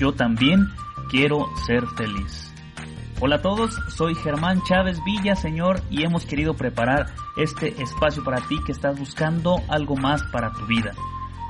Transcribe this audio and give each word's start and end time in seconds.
Yo 0.00 0.12
también 0.12 0.66
quiero 1.10 1.54
ser 1.66 1.86
feliz. 1.88 2.50
Hola 3.20 3.36
a 3.36 3.42
todos, 3.42 3.78
soy 3.94 4.14
Germán 4.14 4.62
Chávez 4.62 4.98
Villa, 5.04 5.36
señor, 5.36 5.82
y 5.90 6.04
hemos 6.04 6.24
querido 6.24 6.54
preparar 6.54 7.08
este 7.36 7.82
espacio 7.82 8.24
para 8.24 8.40
ti 8.48 8.56
que 8.64 8.72
estás 8.72 8.98
buscando 8.98 9.60
algo 9.68 9.96
más 9.96 10.22
para 10.32 10.52
tu 10.52 10.64
vida. 10.64 10.92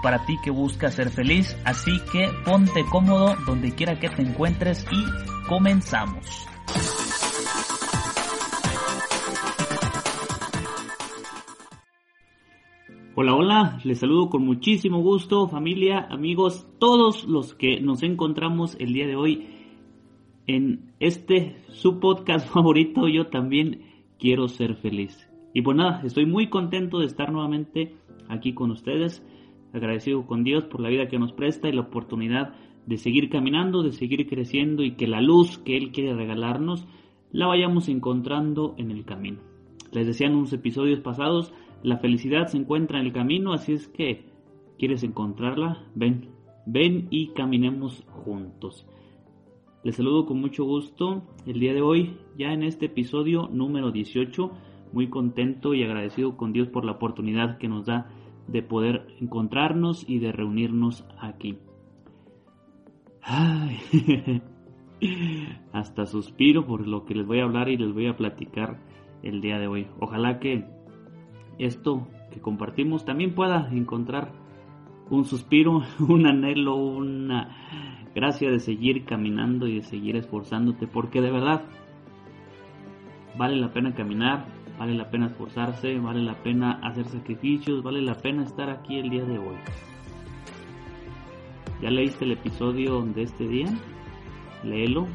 Para 0.03 0.27
ti 0.27 0.37
que 0.43 0.51
buscas 0.51 0.95
ser 0.95 1.11
feliz, 1.11 1.57
así 1.65 1.93
que 2.11 2.29
ponte 2.45 2.85
cómodo 2.91 3.37
donde 3.47 3.73
quiera 3.73 4.01
que 4.01 4.09
te 4.09 4.23
encuentres 4.23 4.85
y 4.91 5.47
comenzamos. 5.47 6.50
Hola, 13.23 13.35
hola, 13.35 13.79
les 13.85 13.99
saludo 13.99 14.31
con 14.31 14.47
muchísimo 14.47 15.03
gusto, 15.03 15.47
familia, 15.47 16.07
amigos, 16.09 16.67
todos 16.79 17.27
los 17.29 17.53
que 17.53 17.79
nos 17.79 18.03
encontramos 18.03 18.79
el 18.81 18.95
día 18.95 19.07
de 19.07 19.15
hoy 19.15 19.47
en 20.47 20.95
este 21.01 21.59
su 21.69 22.01
podcast 22.01 22.49
favorito, 22.55 23.09
yo 23.09 23.27
también 23.27 23.83
quiero 24.19 24.49
ser 24.49 24.75
feliz. 24.75 25.29
Y 25.53 25.61
pues 25.61 25.77
nada, 25.77 26.01
estoy 26.03 26.25
muy 26.25 26.49
contento 26.49 26.99
de 26.99 27.05
estar 27.05 27.31
nuevamente 27.31 27.95
aquí 28.31 28.55
con 28.55 28.71
ustedes, 28.71 29.23
agradecido 29.75 30.25
con 30.25 30.43
Dios 30.43 30.65
por 30.65 30.81
la 30.81 30.89
vida 30.89 31.09
que 31.09 31.19
nos 31.19 31.35
presta 31.35 31.69
y 31.69 31.73
la 31.73 31.83
oportunidad 31.83 32.55
de 32.87 32.97
seguir 32.97 33.29
caminando, 33.29 33.83
de 33.83 33.93
seguir 33.93 34.27
creciendo 34.31 34.83
y 34.83 34.93
que 34.93 35.07
la 35.07 35.21
luz 35.21 35.59
que 35.59 35.77
Él 35.77 35.93
quiere 35.93 36.15
regalarnos 36.15 36.87
la 37.33 37.49
vayamos 37.49 37.91
encontrando 37.91 38.75
en 38.79 38.91
el 38.91 39.05
camino. 39.05 39.41
Les 39.93 40.07
decía 40.07 40.29
en 40.29 40.37
unos 40.37 40.55
episodios 40.55 41.01
pasados, 41.01 41.53
la 41.83 41.99
felicidad 41.99 42.47
se 42.49 42.57
encuentra 42.57 43.01
en 43.01 43.07
el 43.07 43.13
camino, 43.13 43.53
así 43.53 43.73
es 43.73 43.89
que, 43.89 44.25
¿quieres 44.79 45.03
encontrarla? 45.03 45.87
Ven, 45.95 46.31
ven 46.67 47.09
y 47.11 47.29
caminemos 47.29 48.05
juntos. 48.09 48.87
Les 49.83 49.97
saludo 49.97 50.27
con 50.27 50.41
mucho 50.41 50.65
gusto 50.65 51.23
el 51.47 51.59
día 51.59 51.73
de 51.73 51.81
hoy, 51.81 52.19
ya 52.37 52.53
en 52.53 52.63
este 52.63 52.87
episodio 52.87 53.49
número 53.51 53.91
18, 53.93 54.51
muy 54.93 55.09
contento 55.09 55.73
y 55.73 55.83
agradecido 55.83 56.37
con 56.37 56.53
Dios 56.53 56.69
por 56.69 56.85
la 56.85 56.93
oportunidad 56.93 57.57
que 57.59 57.69
nos 57.69 57.87
da 57.87 58.11
de 58.47 58.63
poder 58.63 59.07
encontrarnos 59.21 60.09
y 60.09 60.19
de 60.19 60.33
reunirnos 60.33 61.07
aquí. 61.19 61.59
hasta 65.73 66.07
suspiro 66.07 66.67
por 66.67 66.87
lo 66.87 67.05
que 67.05 67.15
les 67.15 67.27
voy 67.27 67.41
a 67.41 67.45
hablar 67.45 67.69
y 67.69 67.77
les 67.77 67.93
voy 67.93 68.07
a 68.07 68.17
platicar 68.17 68.81
el 69.23 69.41
día 69.41 69.59
de 69.59 69.67
hoy. 69.67 69.87
Ojalá 69.99 70.41
que 70.41 70.67
esto 71.65 72.09
que 72.31 72.41
compartimos 72.41 73.05
también 73.05 73.35
pueda 73.35 73.69
encontrar 73.71 74.33
un 75.11 75.25
suspiro, 75.25 75.83
un 76.01 76.27
anhelo, 76.27 76.77
una 76.77 77.57
gracia 78.15 78.51
de 78.51 78.61
seguir 78.61 79.05
caminando 79.05 79.67
y 79.67 79.77
de 79.77 79.83
seguir 79.83 80.17
esforzándote, 80.17 80.87
porque 80.87 81.21
de 81.21 81.31
verdad 81.31 81.63
vale 83.37 83.57
la 83.57 83.73
pena 83.73 83.95
caminar, 83.95 84.47
vale 84.79 84.95
la 84.95 85.11
pena 85.11 85.27
esforzarse, 85.27 85.99
vale 85.99 86.23
la 86.23 86.43
pena 86.43 86.81
hacer 86.83 87.07
sacrificios, 87.07 87.83
vale 87.83 88.03
la 88.03 88.15
pena 88.15 88.45
estar 88.45 88.71
aquí 88.71 88.99
el 88.99 89.11
día 89.11 89.25
de 89.25 89.39
hoy. 89.39 89.57
¿Ya 91.83 91.91
leíste 91.91 92.25
el 92.25 92.33
episodio 92.33 93.03
de 93.03 93.23
este 93.23 93.49
día? 93.49 93.69
Léelo. 94.65 95.07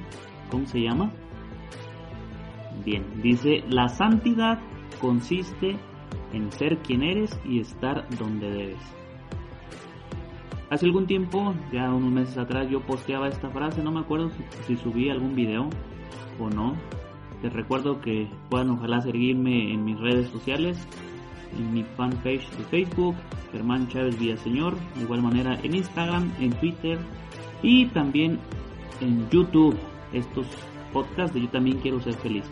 ¿Cómo 0.49 0.65
se 0.65 0.79
llama? 0.79 1.11
Bien, 2.83 3.03
dice, 3.21 3.63
la 3.69 3.87
santidad 3.87 4.59
consiste 4.99 5.77
en 6.35 6.51
ser 6.51 6.77
quien 6.79 7.01
eres 7.01 7.39
y 7.45 7.59
estar 7.59 8.05
donde 8.19 8.51
debes. 8.51 8.95
Hace 10.69 10.85
algún 10.85 11.07
tiempo, 11.07 11.53
ya 11.71 11.93
unos 11.93 12.11
meses 12.11 12.37
atrás, 12.37 12.69
yo 12.69 12.81
posteaba 12.81 13.29
esta 13.29 13.49
frase, 13.49 13.81
no 13.81 13.91
me 13.91 14.01
acuerdo 14.01 14.31
si, 14.67 14.75
subí 14.75 15.09
algún 15.09 15.35
video 15.35 15.69
o 16.39 16.49
no. 16.49 16.75
Te 17.41 17.49
recuerdo 17.49 18.01
que 18.01 18.27
puedan 18.49 18.71
ojalá 18.71 19.01
seguirme 19.01 19.71
en 19.73 19.85
mis 19.85 19.99
redes 19.99 20.27
sociales, 20.29 20.77
en 21.57 21.73
mi 21.73 21.83
fanpage 21.95 22.49
de 22.57 22.63
Facebook, 22.65 23.15
Germán 23.51 23.87
Chávez 23.87 24.19
Villaseñor, 24.19 24.75
de 24.95 25.03
igual 25.03 25.21
manera 25.21 25.57
en 25.63 25.75
Instagram, 25.75 26.31
en 26.39 26.51
Twitter 26.53 26.97
y 27.61 27.85
también 27.87 28.39
en 29.01 29.29
YouTube, 29.29 29.77
estos 30.11 30.47
podcasts 30.91 31.33
de 31.33 31.41
Yo 31.41 31.49
también 31.49 31.77
quiero 31.77 32.01
ser 32.01 32.15
feliz. 32.15 32.45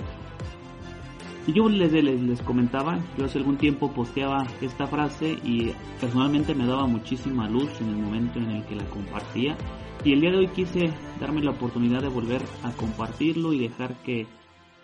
Y 1.46 1.52
yo 1.52 1.68
les, 1.68 1.92
les, 1.92 2.42
comentaba, 2.42 3.00
yo 3.18 3.26
hace 3.26 3.38
algún 3.38 3.58
tiempo 3.58 3.92
posteaba 3.92 4.48
esta 4.62 4.88
frase 4.88 5.38
y 5.44 5.72
personalmente 6.00 6.56
me 6.56 6.66
daba 6.66 6.88
muchísima 6.88 7.50
luz 7.50 7.70
en 7.82 7.90
el 7.90 7.98
momento 7.98 8.40
en 8.40 8.50
el 8.50 8.66
que 8.66 8.76
la 8.76 8.86
compartía. 8.86 9.58
Y 10.06 10.14
el 10.14 10.22
día 10.22 10.32
de 10.32 10.38
hoy 10.38 10.48
quise 10.48 10.94
darme 11.20 11.44
la 11.44 11.52
oportunidad 11.52 12.02
de 12.02 12.08
volver 12.08 12.42
a 12.64 12.72
compartirlo 12.72 13.52
y 13.52 13.60
dejar 13.60 13.96
que 14.04 14.26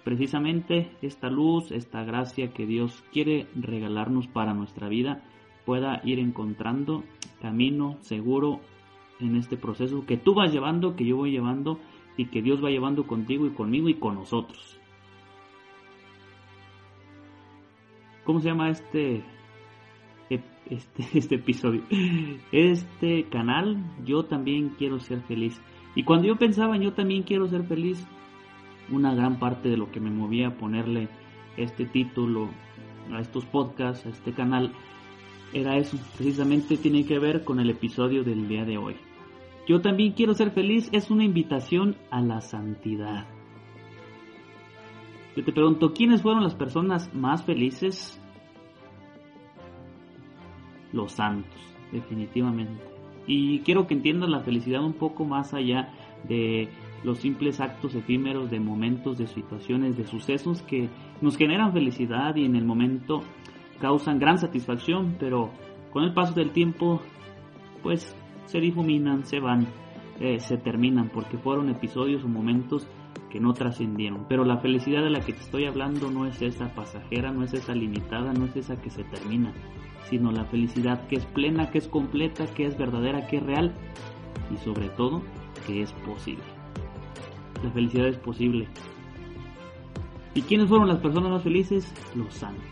precisamente 0.04 0.92
esta 1.02 1.30
luz, 1.30 1.72
esta 1.72 2.04
gracia 2.04 2.52
que 2.52 2.66
Dios 2.66 3.04
quiere 3.14 3.48
regalarnos 3.56 4.28
para 4.28 4.54
nuestra 4.54 4.90
vida 4.90 5.24
pueda 5.66 6.02
ir 6.04 6.20
encontrando 6.20 7.04
camino 7.42 7.98
seguro 8.02 8.60
en 9.22 9.38
este 9.38 9.56
proceso 9.56 10.06
que 10.06 10.18
tú 10.18 10.34
vas 10.34 10.52
llevando, 10.52 10.96
que 10.96 11.06
yo 11.06 11.16
voy 11.16 11.32
llevando 11.32 11.80
y 12.18 12.26
que 12.26 12.42
Dios 12.42 12.64
va 12.64 12.70
llevando 12.70 13.08
contigo 13.08 13.46
y 13.46 13.52
conmigo 13.52 13.88
y 13.88 13.94
con 13.94 14.16
nosotros. 14.16 14.79
¿Cómo 18.24 18.40
se 18.42 18.50
llama 18.50 18.70
este, 18.70 19.24
este, 20.30 21.06
este 21.18 21.36
episodio? 21.36 21.82
Este 22.52 23.26
canal, 23.30 23.84
yo 24.06 24.24
también 24.24 24.70
quiero 24.78 25.00
ser 25.00 25.22
feliz. 25.22 25.60
Y 25.96 26.04
cuando 26.04 26.28
yo 26.28 26.36
pensaba 26.36 26.78
yo 26.78 26.94
también 26.94 27.24
quiero 27.24 27.48
ser 27.48 27.64
feliz, 27.64 28.06
una 28.92 29.14
gran 29.14 29.40
parte 29.40 29.70
de 29.70 29.78
lo 29.78 29.92
que 29.92 30.00
me 30.00 30.10
movía 30.10 30.48
a 30.48 30.58
ponerle 30.58 31.10
este 31.58 31.86
título 31.86 32.50
a 33.12 33.20
estos 33.20 33.46
podcasts, 33.46 34.06
a 34.06 34.10
este 34.10 34.34
canal, 34.34 34.72
era 35.54 35.78
eso. 35.78 35.98
Precisamente 36.16 36.78
tiene 36.78 37.06
que 37.06 37.20
ver 37.20 37.44
con 37.44 37.60
el 37.60 37.70
episodio 37.70 38.24
del 38.24 38.48
día 38.48 38.66
de 38.66 38.78
hoy. 38.78 38.96
Yo 39.68 39.82
también 39.82 40.14
quiero 40.14 40.34
ser 40.34 40.52
feliz 40.52 40.90
es 40.94 41.12
una 41.12 41.24
invitación 41.24 41.96
a 42.10 42.22
la 42.22 42.42
santidad. 42.42 43.28
Yo 45.40 45.46
te 45.46 45.54
pregunto, 45.54 45.94
¿quiénes 45.94 46.22
fueron 46.22 46.44
las 46.44 46.54
personas 46.54 47.14
más 47.16 47.46
felices 47.46 48.20
los 50.92 51.14
santos, 51.14 51.62
definitivamente. 51.94 52.84
Y 53.26 53.60
quiero 53.60 53.88
que 53.88 53.94
entiendas 53.94 54.30
la 54.30 54.42
felicidad 54.42 54.84
un 54.84 54.92
poco 54.92 55.24
más 55.24 55.54
allá 55.54 55.94
de 56.28 56.68
los 57.06 57.20
simples 57.20 57.62
actos 57.62 57.96
efímeros 57.96 58.52
de 58.52 58.60
momentos, 58.60 59.18
de 59.18 59.28
situaciones, 59.28 59.96
de 59.96 60.06
sucesos 60.06 60.62
que 60.64 60.90
nos 61.22 61.38
generan 61.38 61.72
felicidad 61.72 62.36
y 62.36 62.44
en 62.44 62.58
el 62.58 62.66
momento 62.66 63.22
causan 63.80 64.20
gran 64.20 64.40
satisfacción, 64.40 65.16
pero 65.22 65.52
con 65.92 66.04
el 66.04 66.14
paso 66.14 66.34
del 66.34 66.52
tiempo 66.52 67.00
pues 67.82 68.14
se 68.44 68.60
difuminan, 68.60 69.24
se 69.24 69.40
van, 69.40 69.68
eh, 70.20 70.42
se 70.42 70.58
terminan 70.58 71.08
porque 71.14 71.38
fueron 71.38 71.70
episodios 71.70 72.26
o 72.26 72.28
momentos 72.28 72.86
que 73.30 73.40
no 73.40 73.54
trascendieron. 73.54 74.26
Pero 74.28 74.46
la 74.46 74.58
felicidad 74.58 75.04
de 75.04 75.10
la 75.10 75.22
que 75.22 75.34
te 75.34 75.42
estoy 75.42 75.66
hablando 75.66 76.10
no 76.10 76.26
es 76.26 76.42
esa 76.42 76.74
pasajera, 76.74 77.32
no 77.32 77.44
es 77.44 77.54
esa 77.54 77.74
limitada, 77.74 78.34
no 78.34 78.46
es 78.46 78.56
esa 78.56 78.82
que 78.82 78.90
se 78.90 79.04
termina 79.04 79.54
sino 80.10 80.32
la 80.32 80.46
felicidad 80.46 81.08
que 81.08 81.18
es 81.18 81.26
plena, 81.26 81.70
que 81.70 81.78
es 81.78 81.88
completa, 81.88 82.48
que 82.48 82.66
es 82.66 82.78
verdadera, 82.78 83.28
que 83.28 83.38
es 83.38 83.44
real 83.44 83.74
y 84.52 84.58
sobre 84.58 84.90
todo 84.90 85.22
que 85.68 85.82
es 85.84 85.92
posible. 86.06 86.44
La 87.64 87.70
felicidad 87.72 88.08
es 88.08 88.18
posible. 88.18 88.68
¿Y 90.34 90.42
quiénes 90.42 90.70
fueron 90.70 90.88
las 90.88 91.00
personas 91.00 91.32
más 91.32 91.44
felices? 91.44 91.94
Los 92.16 92.34
santos. 92.34 92.64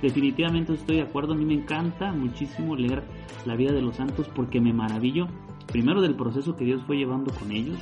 Definitivamente 0.00 0.74
estoy 0.74 0.96
de 0.96 1.02
acuerdo, 1.02 1.32
a 1.32 1.36
mí 1.36 1.44
me 1.44 1.54
encanta 1.54 2.12
muchísimo 2.12 2.76
leer 2.76 3.02
la 3.44 3.54
vida 3.56 3.72
de 3.72 3.82
los 3.82 3.96
santos 3.96 4.28
porque 4.34 4.60
me 4.60 4.72
maravillo, 4.72 5.28
primero 5.68 6.00
del 6.00 6.16
proceso 6.16 6.56
que 6.56 6.64
Dios 6.64 6.82
fue 6.86 6.96
llevando 6.96 7.32
con 7.32 7.52
ellos 7.52 7.78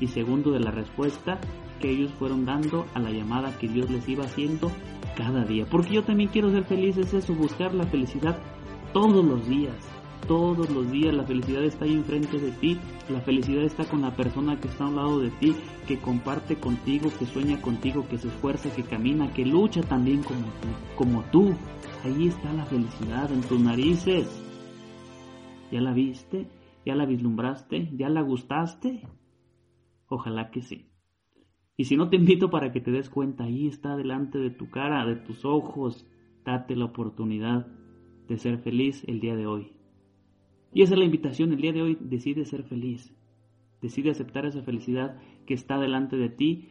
y 0.00 0.08
segundo 0.08 0.50
de 0.50 0.60
la 0.60 0.70
respuesta 0.70 1.40
que 1.80 1.90
ellos 1.90 2.12
fueron 2.18 2.44
dando 2.44 2.86
a 2.94 3.00
la 3.00 3.10
llamada 3.10 3.56
que 3.58 3.68
Dios 3.68 3.90
les 3.90 4.08
iba 4.08 4.24
haciendo 4.24 4.70
cada 5.16 5.44
día. 5.44 5.66
Porque 5.70 5.94
yo 5.94 6.02
también 6.02 6.30
quiero 6.30 6.50
ser 6.50 6.64
feliz, 6.64 6.96
es 6.96 7.12
eso, 7.14 7.34
buscar 7.34 7.74
la 7.74 7.86
felicidad 7.86 8.38
todos 8.92 9.24
los 9.24 9.46
días. 9.46 9.76
Todos 10.26 10.70
los 10.70 10.90
días 10.90 11.14
la 11.14 11.22
felicidad 11.22 11.62
está 11.62 11.84
ahí 11.84 11.94
enfrente 11.94 12.38
de 12.38 12.50
ti, 12.50 12.78
la 13.08 13.20
felicidad 13.20 13.62
está 13.62 13.84
con 13.84 14.02
la 14.02 14.16
persona 14.16 14.58
que 14.58 14.66
está 14.66 14.84
a 14.84 14.88
un 14.88 14.96
lado 14.96 15.20
de 15.20 15.30
ti, 15.30 15.54
que 15.86 15.98
comparte 15.98 16.56
contigo, 16.56 17.10
que 17.16 17.26
sueña 17.26 17.60
contigo, 17.60 18.08
que 18.08 18.18
se 18.18 18.26
esfuerza, 18.26 18.74
que 18.74 18.82
camina, 18.82 19.32
que 19.32 19.44
lucha 19.44 19.82
también 19.82 20.22
como 20.24 20.40
tú. 20.40 20.68
Como 20.96 21.22
tú. 21.30 21.54
Ahí 22.04 22.26
está 22.26 22.52
la 22.52 22.64
felicidad 22.64 23.30
en 23.32 23.42
tus 23.42 23.60
narices. 23.60 24.42
¿Ya 25.70 25.80
la 25.80 25.92
viste? 25.92 26.48
¿Ya 26.84 26.96
la 26.96 27.06
vislumbraste? 27.06 27.90
¿Ya 27.96 28.08
la 28.08 28.22
gustaste? 28.22 29.02
Ojalá 30.08 30.50
que 30.50 30.62
sí. 30.62 30.86
Y 31.76 31.84
si 31.84 31.96
no 31.96 32.08
te 32.08 32.16
invito 32.16 32.48
para 32.48 32.72
que 32.72 32.80
te 32.80 32.90
des 32.90 33.10
cuenta, 33.10 33.44
ahí 33.44 33.66
está 33.66 33.96
delante 33.96 34.38
de 34.38 34.50
tu 34.50 34.70
cara, 34.70 35.04
de 35.04 35.16
tus 35.16 35.44
ojos, 35.44 36.06
date 36.44 36.74
la 36.74 36.86
oportunidad 36.86 37.66
de 38.28 38.38
ser 38.38 38.58
feliz 38.58 39.04
el 39.06 39.20
día 39.20 39.36
de 39.36 39.46
hoy. 39.46 39.72
Y 40.72 40.82
esa 40.82 40.94
es 40.94 40.98
la 40.98 41.04
invitación, 41.04 41.52
el 41.52 41.60
día 41.60 41.72
de 41.72 41.82
hoy 41.82 41.98
decide 42.00 42.44
ser 42.44 42.62
feliz, 42.62 43.14
decide 43.82 44.10
aceptar 44.10 44.46
esa 44.46 44.62
felicidad 44.62 45.16
que 45.46 45.54
está 45.54 45.78
delante 45.78 46.16
de 46.16 46.28
ti 46.28 46.70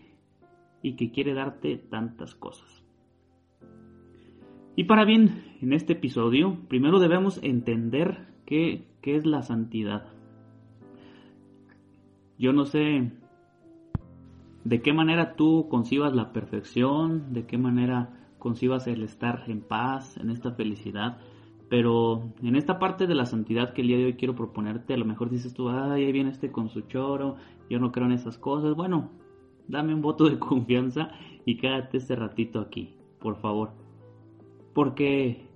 y 0.81 0.95
que 0.95 1.11
quiere 1.11 1.33
darte 1.33 1.77
tantas 1.77 2.35
cosas. 2.35 2.83
Y 4.75 4.85
para 4.85 5.05
bien, 5.05 5.43
en 5.61 5.71
este 5.71 5.93
episodio, 5.93 6.57
primero 6.67 6.99
debemos 6.99 7.39
entender 7.43 8.27
qué, 8.45 8.87
qué 9.01 9.15
es 9.15 9.25
la 9.25 9.41
santidad. 9.41 10.11
Yo 12.37 12.51
no 12.51 12.65
sé 12.65 13.11
de 14.65 14.81
qué 14.81 14.93
manera 14.93 15.35
tú 15.35 15.67
concibas 15.69 16.13
la 16.15 16.33
perfección, 16.33 17.31
de 17.33 17.45
qué 17.45 17.57
manera 17.57 18.09
concibas 18.39 18.87
el 18.87 19.03
estar 19.03 19.43
en 19.47 19.61
paz, 19.61 20.17
en 20.17 20.31
esta 20.31 20.51
felicidad. 20.51 21.19
Pero 21.69 22.33
en 22.41 22.55
esta 22.55 22.79
parte 22.79 23.07
de 23.07 23.15
la 23.15 23.25
santidad 23.25 23.73
que 23.73 23.81
el 23.81 23.87
día 23.87 23.97
de 23.97 24.05
hoy 24.05 24.13
quiero 24.15 24.35
proponerte, 24.35 24.93
a 24.93 24.97
lo 24.97 25.05
mejor 25.05 25.29
dices 25.29 25.53
tú, 25.53 25.69
ay, 25.69 26.03
ahí 26.03 26.11
viene 26.11 26.31
este 26.31 26.51
con 26.51 26.69
su 26.69 26.81
choro, 26.81 27.37
yo 27.69 27.79
no 27.79 27.91
creo 27.91 28.07
en 28.07 28.13
esas 28.13 28.37
cosas. 28.39 28.75
Bueno, 28.75 29.11
dame 29.67 29.93
un 29.93 30.01
voto 30.01 30.25
de 30.25 30.39
confianza 30.39 31.11
y 31.45 31.57
quédate 31.57 31.97
este 31.97 32.15
ratito 32.15 32.59
aquí, 32.59 32.95
por 33.19 33.35
favor. 33.37 33.71
Porque 34.73 35.47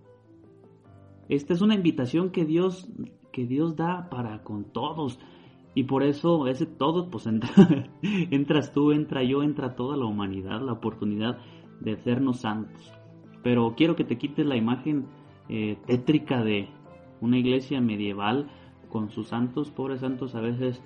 esta 1.30 1.54
es 1.54 1.62
una 1.62 1.76
invitación 1.76 2.30
que 2.30 2.46
Dios, 2.46 2.88
que 3.32 3.48
Dios 3.48 3.76
da 3.76 4.08
para 4.12 4.44
con 4.44 4.66
todos. 4.66 5.20
Y 5.80 5.86
por 5.86 6.04
eso 6.04 6.46
ese 6.48 6.66
todo, 6.66 7.10
pues 7.10 7.26
entras 8.04 8.74
tú, 8.74 8.92
entra 8.92 9.24
yo, 9.24 9.44
entra 9.44 9.78
toda 9.78 9.96
la 9.96 10.04
humanidad, 10.04 10.60
la 10.60 10.74
oportunidad 10.74 11.38
de 11.80 11.94
hacernos 11.94 12.42
santos. 12.42 12.92
Pero 13.44 13.76
quiero 13.78 13.96
que 13.96 14.04
te 14.04 14.18
quites 14.18 14.46
la 14.46 14.58
imagen 14.58 15.06
eh, 15.48 15.78
tétrica 15.88 16.44
de 16.44 16.68
una 17.22 17.38
iglesia 17.38 17.80
medieval 17.80 18.52
con 18.90 19.10
sus 19.10 19.30
santos, 19.30 19.72
pobres 19.72 20.02
santos, 20.02 20.36
a 20.36 20.42
veces 20.42 20.84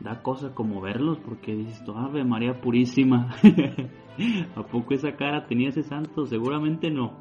da 0.00 0.22
cosa 0.22 0.54
como 0.54 0.82
verlos 0.82 1.18
porque 1.20 1.56
dices, 1.56 1.82
Ave 1.88 2.22
María 2.22 2.60
Purísima, 2.60 3.34
¿a 4.54 4.62
poco 4.64 4.92
esa 4.92 5.16
cara 5.16 5.46
tenía 5.46 5.70
ese 5.70 5.82
santo? 5.82 6.26
Seguramente 6.26 6.90
no. 6.90 7.14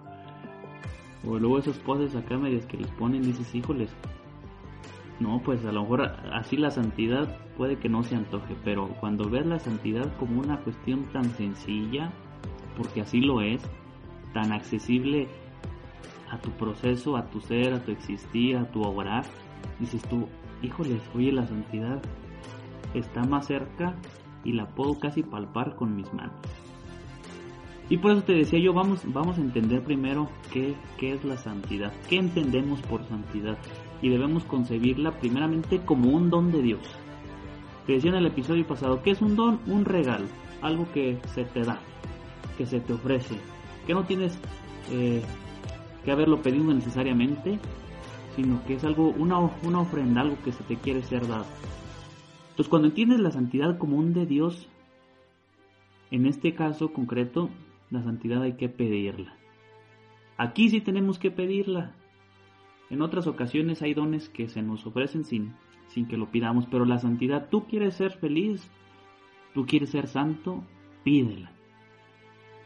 O 1.25 1.39
luego 1.39 1.59
esos 1.59 1.79
poses 1.79 2.13
acá 2.17 2.37
medias 2.37 2.65
que 2.65 2.75
les 2.75 2.91
ponen, 2.91 3.21
dices, 3.21 3.55
híjoles, 3.55 3.95
no, 5.19 5.41
pues 5.43 5.63
a 5.65 5.71
lo 5.71 5.81
mejor 5.81 6.01
así 6.31 6.55
la 6.55 6.71
santidad 6.71 7.37
puede 7.57 7.77
que 7.77 7.89
no 7.89 8.03
se 8.03 8.15
antoje, 8.15 8.55
pero 8.63 8.87
cuando 8.99 9.29
ves 9.29 9.45
la 9.45 9.59
santidad 9.59 10.15
como 10.17 10.39
una 10.39 10.57
cuestión 10.61 11.05
tan 11.11 11.25
sencilla, 11.31 12.11
porque 12.77 13.01
así 13.01 13.19
lo 13.19 13.41
es, 13.41 13.61
tan 14.33 14.53
accesible 14.53 15.27
a 16.31 16.37
tu 16.37 16.51
proceso, 16.51 17.17
a 17.17 17.29
tu 17.29 17.41
ser, 17.41 17.73
a 17.73 17.83
tu 17.83 17.91
existir, 17.91 18.55
a 18.55 18.71
tu 18.71 18.81
obrar, 18.81 19.25
dices 19.79 20.01
tú, 20.03 20.27
híjoles, 20.61 21.01
oye, 21.13 21.33
la 21.33 21.45
santidad 21.45 22.01
está 22.93 23.23
más 23.23 23.47
cerca 23.47 23.95
y 24.45 24.53
la 24.53 24.67
puedo 24.67 24.99
casi 24.99 25.23
palpar 25.23 25.75
con 25.75 25.95
mis 25.95 26.11
manos. 26.13 26.39
Y 27.89 27.97
por 27.97 28.11
eso 28.11 28.21
te 28.21 28.33
decía 28.33 28.59
yo, 28.59 28.71
vamos, 28.71 29.01
vamos 29.05 29.37
a 29.37 29.41
entender 29.41 29.83
primero 29.83 30.29
qué, 30.53 30.75
qué 30.97 31.13
es 31.13 31.25
la 31.25 31.37
santidad, 31.37 31.91
qué 32.07 32.17
entendemos 32.17 32.81
por 32.83 33.03
santidad 33.05 33.57
y 34.01 34.09
debemos 34.09 34.43
concebirla 34.43 35.19
primeramente 35.19 35.79
como 35.79 36.09
un 36.09 36.29
don 36.29 36.51
de 36.51 36.61
Dios. 36.61 36.81
Te 37.85 37.93
decía 37.93 38.11
en 38.11 38.17
el 38.17 38.27
episodio 38.27 38.65
pasado, 38.65 39.01
que 39.01 39.11
es 39.11 39.21
un 39.21 39.35
don? 39.35 39.59
Un 39.65 39.85
regalo, 39.85 40.27
algo 40.61 40.91
que 40.91 41.19
se 41.33 41.43
te 41.43 41.63
da, 41.63 41.79
que 42.57 42.65
se 42.65 42.79
te 42.79 42.93
ofrece, 42.93 43.35
que 43.85 43.93
no 43.93 44.05
tienes 44.05 44.39
eh, 44.91 45.21
que 46.03 46.11
haberlo 46.11 46.41
pedido 46.41 46.73
necesariamente, 46.73 47.59
sino 48.35 48.63
que 48.65 48.75
es 48.75 48.83
algo, 48.83 49.09
una, 49.09 49.39
una 49.63 49.81
ofrenda, 49.81 50.21
algo 50.21 50.37
que 50.43 50.51
se 50.51 50.63
te 50.63 50.75
quiere 50.77 51.01
ser 51.01 51.27
dado. 51.27 51.45
Entonces 52.51 52.69
cuando 52.69 52.89
entiendes 52.89 53.19
la 53.19 53.31
santidad 53.31 53.77
como 53.77 53.97
un 53.97 54.13
de 54.13 54.25
Dios, 54.25 54.67
en 56.11 56.25
este 56.25 56.53
caso 56.53 56.91
concreto, 56.91 57.49
la 57.89 58.03
santidad 58.03 58.41
hay 58.41 58.53
que 58.53 58.69
pedirla. 58.69 59.35
Aquí 60.37 60.69
sí 60.69 60.81
tenemos 60.81 61.19
que 61.19 61.31
pedirla, 61.31 61.95
en 62.89 63.01
otras 63.01 63.27
ocasiones 63.27 63.81
hay 63.81 63.93
dones 63.93 64.29
que 64.29 64.47
se 64.47 64.61
nos 64.61 64.85
ofrecen 64.85 65.23
sin, 65.23 65.53
sin 65.87 66.07
que 66.07 66.17
lo 66.17 66.31
pidamos, 66.31 66.65
pero 66.67 66.85
la 66.85 66.97
santidad, 66.97 67.49
tú 67.49 67.67
quieres 67.67 67.95
ser 67.95 68.11
feliz, 68.13 68.69
tú 69.53 69.65
quieres 69.65 69.89
ser 69.89 70.07
santo, 70.07 70.63
pídela. 71.03 71.51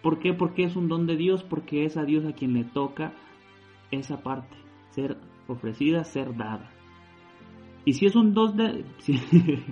¿Por 0.02 0.20
qué? 0.20 0.34
Porque 0.34 0.64
es 0.64 0.76
un 0.76 0.88
don 0.88 1.08
de 1.08 1.16
Dios, 1.16 1.44
porque 1.44 1.86
es 1.86 1.98
a 1.98 2.04
Dios 2.04 2.26
a 2.26 2.34
quien 2.34 2.54
le 2.54 2.64
toca 2.64 3.14
esa 3.92 4.22
parte, 4.22 4.56
ser 4.92 5.18
ofrecida, 5.48 6.04
ser 6.04 6.36
dada. 6.36 6.70
Y 7.86 7.94
si 7.94 8.06
es 8.06 8.16
un 8.16 8.34
don 8.34 8.58
de... 8.58 8.86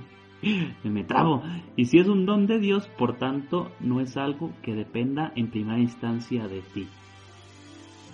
me 0.84 1.04
trabo. 1.04 1.44
Y 1.76 1.86
si 1.86 2.00
es 2.00 2.08
un 2.08 2.26
don 2.26 2.48
de 2.48 2.60
Dios, 2.60 2.88
por 2.98 3.18
tanto, 3.18 3.72
no 3.80 4.02
es 4.02 4.18
algo 4.18 4.52
que 4.62 4.74
dependa 4.74 5.32
en 5.36 5.50
primera 5.50 5.80
instancia 5.80 6.48
de 6.48 6.62
ti. 6.62 6.88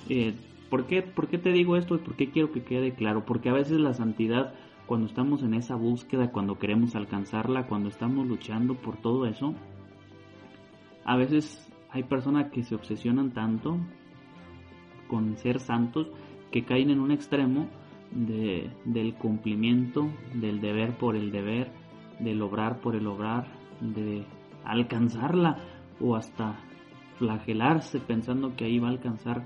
Eh, 0.09 0.33
¿Por 0.69 0.85
qué, 0.85 1.01
¿Por 1.01 1.27
qué 1.27 1.37
te 1.37 1.51
digo 1.51 1.77
esto 1.77 1.95
y 1.95 1.99
por 1.99 2.15
qué 2.15 2.29
quiero 2.29 2.51
que 2.51 2.63
quede 2.63 2.93
claro? 2.93 3.25
Porque 3.25 3.49
a 3.49 3.53
veces 3.53 3.79
la 3.79 3.93
santidad, 3.93 4.53
cuando 4.85 5.07
estamos 5.07 5.43
en 5.43 5.53
esa 5.53 5.75
búsqueda, 5.75 6.31
cuando 6.31 6.59
queremos 6.59 6.95
alcanzarla, 6.95 7.67
cuando 7.67 7.89
estamos 7.89 8.27
luchando 8.27 8.75
por 8.75 8.97
todo 8.97 9.25
eso, 9.25 9.53
a 11.05 11.15
veces 11.15 11.71
hay 11.89 12.03
personas 12.03 12.51
que 12.51 12.63
se 12.63 12.75
obsesionan 12.75 13.31
tanto 13.31 13.77
con 15.07 15.37
ser 15.37 15.59
santos 15.59 16.07
que 16.51 16.65
caen 16.65 16.89
en 16.89 16.99
un 16.99 17.11
extremo 17.11 17.67
de, 18.11 18.69
del 18.85 19.13
cumplimiento, 19.15 20.09
del 20.33 20.59
deber 20.59 20.97
por 20.97 21.15
el 21.15 21.31
deber, 21.31 21.71
del 22.19 22.41
obrar 22.41 22.81
por 22.81 22.95
el 22.95 23.07
obrar, 23.07 23.47
de 23.79 24.25
alcanzarla 24.65 25.59
o 26.01 26.15
hasta 26.15 26.59
flagelarse 27.17 27.99
pensando 27.99 28.55
que 28.55 28.65
ahí 28.65 28.79
va 28.79 28.87
a 28.87 28.91
alcanzar 28.91 29.45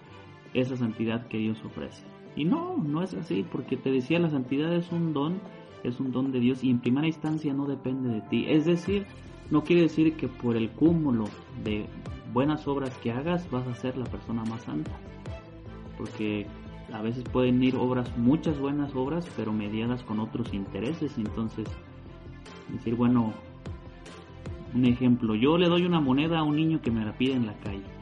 esa 0.53 0.75
santidad 0.75 1.27
que 1.27 1.37
Dios 1.37 1.63
ofrece. 1.65 2.03
Y 2.35 2.45
no, 2.45 2.77
no 2.77 3.03
es 3.03 3.13
así, 3.13 3.45
porque 3.49 3.77
te 3.77 3.91
decía, 3.91 4.19
la 4.19 4.29
santidad 4.29 4.73
es 4.73 4.91
un 4.91 5.13
don, 5.13 5.39
es 5.83 5.99
un 5.99 6.11
don 6.11 6.31
de 6.31 6.39
Dios 6.39 6.63
y 6.63 6.69
en 6.69 6.79
primera 6.79 7.07
instancia 7.07 7.53
no 7.53 7.65
depende 7.65 8.09
de 8.09 8.21
ti. 8.21 8.45
Es 8.47 8.65
decir, 8.65 9.05
no 9.49 9.63
quiere 9.63 9.83
decir 9.83 10.15
que 10.15 10.27
por 10.27 10.55
el 10.55 10.69
cúmulo 10.69 11.25
de 11.63 11.85
buenas 12.33 12.67
obras 12.67 12.95
que 12.99 13.11
hagas 13.11 13.49
vas 13.51 13.67
a 13.67 13.75
ser 13.75 13.97
la 13.97 14.05
persona 14.05 14.43
más 14.45 14.63
santa. 14.63 14.91
Porque 15.97 16.47
a 16.93 17.01
veces 17.01 17.23
pueden 17.25 17.61
ir 17.61 17.75
obras, 17.75 18.17
muchas 18.17 18.57
buenas 18.59 18.95
obras, 18.95 19.27
pero 19.35 19.51
mediadas 19.51 20.03
con 20.03 20.19
otros 20.19 20.53
intereses. 20.53 21.17
Entonces, 21.17 21.67
decir, 22.69 22.95
bueno, 22.95 23.33
un 24.73 24.85
ejemplo, 24.85 25.35
yo 25.35 25.57
le 25.57 25.67
doy 25.67 25.83
una 25.83 25.99
moneda 25.99 26.39
a 26.39 26.43
un 26.43 26.55
niño 26.55 26.81
que 26.81 26.91
me 26.91 27.03
la 27.03 27.11
pide 27.17 27.33
en 27.33 27.45
la 27.45 27.53
calle 27.59 28.00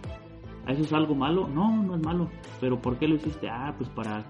¿Eso 0.69 0.83
es 0.83 0.93
algo 0.93 1.15
malo? 1.15 1.47
No, 1.47 1.83
no 1.83 1.95
es 1.95 2.01
malo. 2.01 2.29
¿Pero 2.61 2.79
por 2.79 2.97
qué 2.97 3.07
lo 3.07 3.15
hiciste? 3.15 3.49
Ah, 3.49 3.73
pues 3.75 3.89
para 3.89 4.23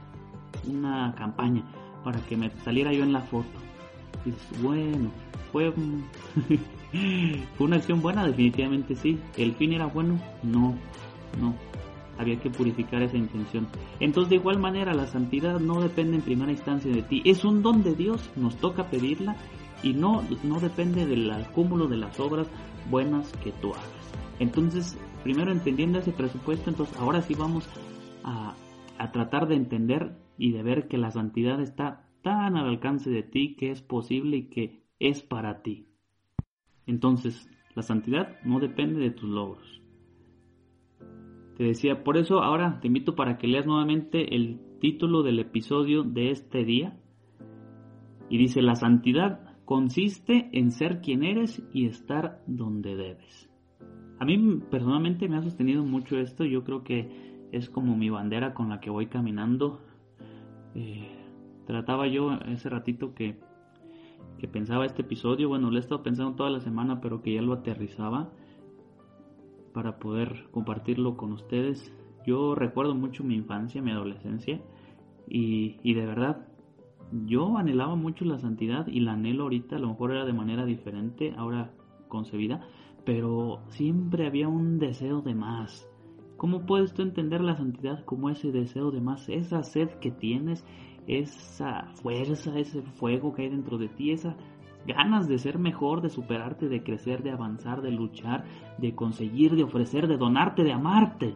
una 0.67 1.13
campaña, 1.15 1.63
para 2.03 2.19
que 2.25 2.37
me 2.37 2.49
saliera 2.63 2.93
yo 2.93 3.03
en 3.03 3.11
la 3.11 3.21
foto. 3.21 3.49
bueno, 4.61 5.11
fue, 5.51 5.71
fue 7.57 7.67
una 7.67 7.75
acción 7.75 8.01
buena, 8.01 8.25
definitivamente 8.25 8.95
sí. 8.95 9.19
¿El 9.37 9.53
fin 9.55 9.73
era 9.73 9.87
bueno? 9.87 10.17
No, 10.43 10.75
no. 11.39 11.53
Había 12.17 12.39
que 12.39 12.49
purificar 12.49 13.01
esa 13.01 13.17
intención. 13.17 13.67
Entonces, 13.99 14.29
de 14.29 14.35
igual 14.37 14.59
manera, 14.59 14.93
la 14.93 15.07
santidad 15.07 15.59
no 15.59 15.81
depende 15.81 16.17
en 16.17 16.21
primera 16.21 16.51
instancia 16.51 16.91
de 16.91 17.01
ti. 17.01 17.21
Es 17.25 17.45
un 17.45 17.61
don 17.61 17.83
de 17.83 17.95
Dios, 17.95 18.29
nos 18.35 18.55
toca 18.57 18.89
pedirla 18.89 19.37
y 19.83 19.93
no, 19.93 20.23
no 20.43 20.59
depende 20.59 21.05
del 21.05 21.31
acúmulo 21.31 21.87
de 21.87 21.97
las 21.97 22.19
obras 22.19 22.47
buenas 22.89 23.31
que 23.43 23.51
tú 23.53 23.73
hagas. 23.73 24.13
Entonces, 24.39 24.97
primero 25.23 25.51
entendiendo 25.51 25.99
ese 25.99 26.11
presupuesto, 26.11 26.69
entonces 26.69 26.95
ahora 26.97 27.21
sí 27.21 27.35
vamos 27.35 27.67
a, 28.23 28.55
tratar 29.11 29.47
de 29.47 29.55
entender 29.55 30.17
y 30.37 30.51
de 30.51 30.61
ver 30.61 30.87
que 30.87 30.97
la 30.97 31.09
santidad 31.09 31.61
está 31.61 32.09
tan 32.21 32.57
al 32.57 32.67
alcance 32.67 33.09
de 33.09 33.23
ti 33.23 33.55
que 33.55 33.71
es 33.71 33.81
posible 33.81 34.37
y 34.37 34.49
que 34.49 34.83
es 34.99 35.23
para 35.23 35.61
ti. 35.61 35.87
Entonces, 36.85 37.49
la 37.75 37.81
santidad 37.81 38.41
no 38.43 38.59
depende 38.59 38.99
de 38.99 39.11
tus 39.11 39.29
logros. 39.29 39.81
te 41.55 41.63
decía, 41.63 42.03
por 42.03 42.17
eso 42.17 42.41
ahora 42.41 42.79
te 42.81 42.87
invito 42.87 43.15
para 43.15 43.37
que 43.37 43.47
leas 43.47 43.65
nuevamente 43.65 44.35
el 44.35 44.59
título 44.79 45.23
del 45.23 45.39
episodio 45.39 46.03
de 46.03 46.31
este 46.31 46.63
día. 46.63 46.99
Y 48.29 48.37
dice, 48.37 48.61
la 48.61 48.75
santidad 48.75 49.57
consiste 49.65 50.49
en 50.51 50.71
ser 50.71 51.01
quien 51.01 51.23
eres 51.23 51.63
y 51.73 51.85
estar 51.85 52.41
donde 52.47 52.95
debes. 52.95 53.48
A 54.19 54.25
mí 54.25 54.61
personalmente 54.69 55.29
me 55.29 55.37
ha 55.37 55.41
sostenido 55.41 55.83
mucho 55.83 56.17
esto, 56.17 56.43
yo 56.43 56.63
creo 56.63 56.83
que 56.83 57.47
es 57.51 57.69
como 57.69 57.95
mi 57.95 58.09
bandera 58.09 58.53
con 58.53 58.69
la 58.69 58.79
que 58.79 58.89
voy 58.89 59.07
caminando. 59.07 59.79
Eh, 60.75 61.07
trataba 61.65 62.07
yo 62.07 62.33
ese 62.47 62.69
ratito 62.69 63.13
que, 63.13 63.39
que 64.37 64.47
pensaba 64.47 64.85
este 64.85 65.03
episodio, 65.03 65.47
bueno, 65.47 65.71
lo 65.71 65.77
he 65.77 65.79
estado 65.79 66.03
pensando 66.03 66.35
toda 66.35 66.49
la 66.49 66.59
semana, 66.59 66.99
pero 66.99 67.21
que 67.21 67.33
ya 67.33 67.41
lo 67.41 67.53
aterrizaba 67.53 68.29
para 69.73 69.99
poder 69.99 70.47
compartirlo 70.51 71.15
con 71.15 71.31
ustedes. 71.31 71.93
Yo 72.25 72.55
recuerdo 72.55 72.95
mucho 72.95 73.23
mi 73.23 73.35
infancia, 73.35 73.81
mi 73.81 73.91
adolescencia 73.91 74.61
y, 75.27 75.77
y, 75.83 75.93
de 75.93 76.05
verdad 76.05 76.47
yo 77.25 77.57
anhelaba 77.57 77.95
mucho 77.95 78.25
la 78.25 78.37
santidad 78.37 78.85
y 78.87 78.99
la 78.99 79.13
anhelo 79.13 79.43
ahorita, 79.43 79.77
a 79.77 79.79
lo 79.79 79.87
mejor 79.87 80.11
era 80.11 80.25
de 80.25 80.33
manera 80.33 80.65
diferente, 80.65 81.33
ahora 81.37 81.71
concebida, 82.07 82.67
pero 83.09 83.59
siempre 83.69 84.27
había 84.27 84.47
un 84.47 84.77
deseo 84.77 85.23
de 85.23 85.33
más. 85.33 85.89
¿Cómo 86.37 86.67
puedes 86.67 86.93
tú 86.93 87.01
entender 87.01 87.41
la 87.41 87.55
santidad 87.55 88.05
como 88.05 88.29
ese 88.29 88.51
deseo 88.51 88.91
de 88.91 89.01
más? 89.01 89.27
Esa 89.29 89.63
sed 89.63 89.89
que 89.99 90.11
tienes, 90.11 90.63
esa 91.07 91.87
fuerza, 92.03 92.59
ese 92.59 92.83
fuego 92.83 93.33
que 93.33 93.41
hay 93.41 93.49
dentro 93.49 93.79
de 93.79 93.87
ti, 93.87 94.11
esa 94.11 94.37
ganas 94.85 95.27
de 95.27 95.39
ser 95.39 95.57
mejor, 95.57 96.01
de 96.01 96.11
superarte, 96.11 96.69
de 96.69 96.83
crecer, 96.83 97.23
de 97.23 97.31
avanzar, 97.31 97.81
de 97.81 97.89
luchar, 97.89 98.45
de 98.77 98.93
conseguir, 98.93 99.55
de 99.55 99.63
ofrecer, 99.63 100.07
de 100.07 100.17
donarte, 100.17 100.63
de 100.63 100.73
amarte 100.73 101.35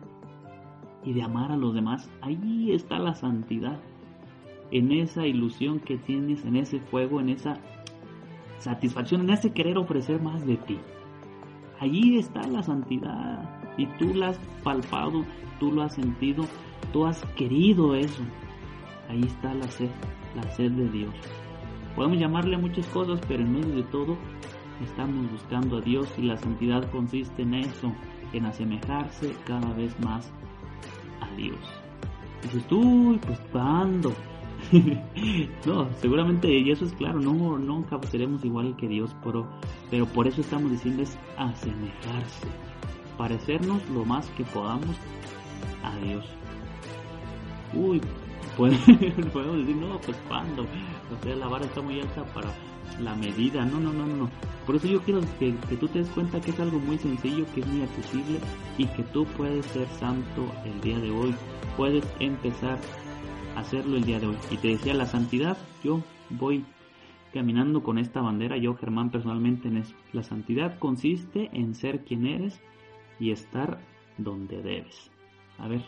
y 1.04 1.14
de 1.14 1.24
amar 1.24 1.52
a 1.52 1.58
los 1.58 1.74
demás. 1.74 2.08
Ahí 2.22 2.72
está 2.72 3.00
la 3.00 3.16
santidad. 3.16 3.80
En 4.70 4.92
esa 4.92 5.26
ilusión 5.26 5.80
que 5.80 5.98
tienes, 5.98 6.46
en 6.46 6.56
ese 6.56 6.80
fuego, 6.82 7.20
en 7.20 7.30
esa 7.30 7.56
satisfacción, 8.60 9.22
en 9.22 9.32
ese 9.32 9.54
querer 9.54 9.80
ofrecer 9.80 10.22
más 10.22 10.46
de 10.46 10.58
ti. 10.58 10.78
Allí 11.84 12.18
está 12.18 12.48
la 12.48 12.64
santidad. 12.64 13.44
Y 13.78 13.86
tú 13.98 14.14
la 14.14 14.30
has 14.30 14.40
palpado, 14.64 15.26
tú 15.60 15.70
lo 15.70 15.82
has 15.82 15.94
sentido, 15.94 16.46
tú 16.94 17.06
has 17.06 17.22
querido 17.36 17.94
eso. 17.94 18.24
Ahí 19.10 19.24
está 19.24 19.54
la 19.54 19.68
sed, 19.68 19.90
la 20.34 20.50
sed 20.52 20.72
de 20.72 20.88
Dios. 20.88 21.14
Podemos 21.94 22.18
llamarle 22.20 22.56
a 22.56 22.60
muchas 22.60 22.88
cosas, 22.88 23.20
pero 23.28 23.44
en 23.44 23.52
medio 23.52 23.76
de 23.76 23.84
todo 23.84 24.18
estamos 24.82 25.30
buscando 25.30 25.80
a 25.80 25.82
Dios 25.82 26.08
y 26.18 26.22
la 26.22 26.38
santidad 26.38 26.90
consiste 26.90 27.42
en 27.42 27.56
eso, 27.56 27.92
en 28.32 28.46
asemejarse 28.46 29.36
cada 29.46 29.74
vez 29.74 29.94
más 30.00 30.32
a 31.20 31.36
Dios. 31.36 31.60
Dices 32.44 32.66
tú, 32.68 33.20
pues 33.28 33.42
¿cuándo? 33.52 34.14
no, 35.66 35.90
seguramente, 35.98 36.50
y 36.50 36.72
eso 36.72 36.86
es 36.86 36.94
claro, 36.94 37.20
no, 37.20 37.58
nunca 37.58 38.00
seremos 38.04 38.46
igual 38.46 38.78
que 38.78 38.88
Dios, 38.88 39.14
pero, 39.22 39.46
pero 39.94 40.08
por 40.08 40.28
eso 40.28 40.42
estamos 40.42 40.72
diciendo 40.72 41.04
es 41.04 41.16
asemejarse, 41.38 42.48
parecernos 43.16 43.88
lo 43.90 44.04
más 44.04 44.28
que 44.32 44.44
podamos 44.44 44.96
a 45.84 45.96
Dios. 45.98 46.26
Uy, 47.76 48.02
podemos 48.58 49.58
decir, 49.60 49.76
no, 49.76 50.02
pues 50.02 50.18
cuando, 50.28 50.64
o 50.64 51.24
sea, 51.24 51.36
la 51.36 51.46
vara 51.46 51.66
está 51.66 51.84
muy 51.84 52.02
alta 52.02 52.26
para 52.34 52.50
la 53.00 53.14
medida, 53.14 53.66
no, 53.66 53.80
no, 53.80 53.94
no, 53.94 54.08
no. 54.08 54.30
Por 54.66 54.78
eso 54.78 54.88
yo 54.88 55.00
quiero 55.04 55.22
que, 55.38 55.56
que, 55.70 55.78
tú 55.78 55.88
te 55.88 56.00
des 56.00 56.10
cuenta 56.10 56.42
que 56.42 56.50
es 56.50 56.60
algo 56.60 56.80
muy 56.80 56.98
sencillo, 56.98 57.46
que 57.54 57.62
es 57.62 57.68
muy 57.68 57.84
accesible 57.84 58.40
y 58.80 58.88
que 58.88 59.04
tú 59.04 59.26
puedes 59.38 59.64
ser 59.68 59.88
santo 60.00 60.52
el 60.66 60.82
día 60.82 60.98
de 60.98 61.12
hoy, 61.12 61.36
puedes 61.78 62.04
empezar 62.20 62.80
a 63.56 63.60
hacerlo 63.60 63.98
el 63.98 64.06
día 64.06 64.20
de 64.20 64.26
hoy. 64.26 64.38
Y 64.50 64.58
te 64.58 64.70
decía, 64.70 64.96
la 64.96 65.06
santidad, 65.06 65.56
yo 65.84 66.02
voy 66.32 66.66
caminando 67.34 67.84
con 67.84 67.98
esta 67.98 68.22
bandera, 68.22 68.58
yo 68.58 68.76
Germán 68.76 69.10
personalmente 69.10 69.68
en 69.68 69.78
eso. 69.78 69.96
La 70.14 70.24
santidad 70.24 70.78
consiste 70.80 71.50
en 71.54 71.76
ser 71.76 72.06
quien 72.06 72.28
eres 72.28 72.62
y 73.20 73.32
estar 73.32 73.80
donde 74.18 74.62
debes. 74.62 75.12
A 75.58 75.68
ver, 75.68 75.84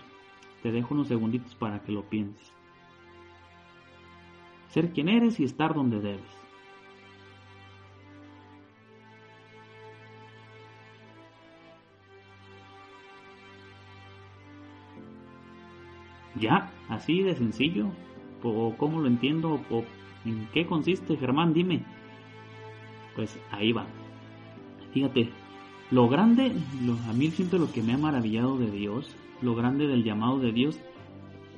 te 0.63 0.71
dejo 0.71 0.93
unos 0.93 1.07
segunditos 1.07 1.55
para 1.55 1.79
que 1.83 1.91
lo 1.91 2.03
pienses 2.09 2.55
ser 4.75 4.91
quien 4.91 5.07
eres 5.07 5.39
y 5.39 5.45
estar 5.45 5.73
donde 5.73 6.01
debes. 6.01 6.19
Ya, 16.37 16.69
así 16.89 17.21
de 17.21 17.35
sencillo. 17.35 17.85
¿O 18.43 18.75
cómo 18.77 18.99
lo 18.99 19.07
entiendo? 19.07 19.61
¿O 19.71 19.85
en 20.25 20.47
qué 20.53 20.65
consiste, 20.65 21.17
Germán? 21.17 21.53
Dime. 21.53 21.83
Pues 23.15 23.39
ahí 23.51 23.71
va. 23.71 23.85
Fíjate, 24.93 25.29
lo 25.91 26.07
grande, 26.07 26.51
a 27.07 27.13
mí 27.13 27.27
siempre 27.31 27.59
lo 27.59 27.71
que 27.71 27.83
me 27.83 27.93
ha 27.93 27.97
maravillado 27.97 28.57
de 28.57 28.71
Dios, 28.71 29.15
lo 29.41 29.55
grande 29.55 29.87
del 29.87 30.03
llamado 30.03 30.39
de 30.39 30.51
Dios 30.51 30.81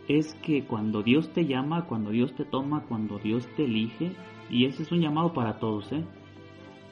es 0.08 0.34
que 0.36 0.64
cuando 0.64 1.04
Dios 1.04 1.32
te 1.34 1.46
llama, 1.46 1.86
cuando 1.86 2.12
Dios 2.12 2.34
te 2.36 2.46
toma, 2.46 2.84
cuando 2.88 3.20
Dios 3.20 3.48
te 3.56 3.66
elige, 3.66 4.12
y 4.50 4.66
ese 4.66 4.84
es 4.84 4.92
un 4.92 5.02
llamado 5.02 5.34
para 5.34 5.60
todos, 5.60 5.92
¿eh? 5.92 6.04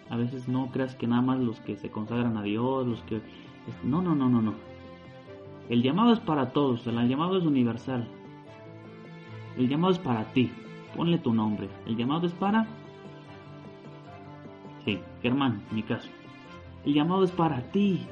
A 0.09 0.17
veces 0.17 0.47
no 0.47 0.69
creas 0.71 0.95
que 0.95 1.07
nada 1.07 1.21
más 1.21 1.39
los 1.39 1.59
que 1.61 1.77
se 1.77 1.89
consagran 1.89 2.37
a 2.37 2.43
Dios, 2.43 2.85
los 2.85 3.01
que... 3.03 3.21
No, 3.83 4.01
no, 4.01 4.15
no, 4.15 4.29
no, 4.29 4.41
no. 4.41 4.53
El 5.69 5.81
llamado 5.81 6.13
es 6.13 6.19
para 6.19 6.51
todos, 6.51 6.85
el 6.85 7.07
llamado 7.07 7.37
es 7.37 7.43
universal. 7.43 8.07
El 9.57 9.67
llamado 9.67 9.93
es 9.93 9.99
para 9.99 10.25
ti. 10.33 10.51
Ponle 10.95 11.17
tu 11.17 11.33
nombre. 11.33 11.69
El 11.85 11.97
llamado 11.97 12.27
es 12.27 12.33
para... 12.33 12.67
Sí, 14.85 14.99
Germán, 15.21 15.63
mi 15.71 15.83
caso. 15.83 16.09
El 16.85 16.93
llamado 16.93 17.23
es 17.23 17.31
para 17.31 17.61
ti. 17.71 18.05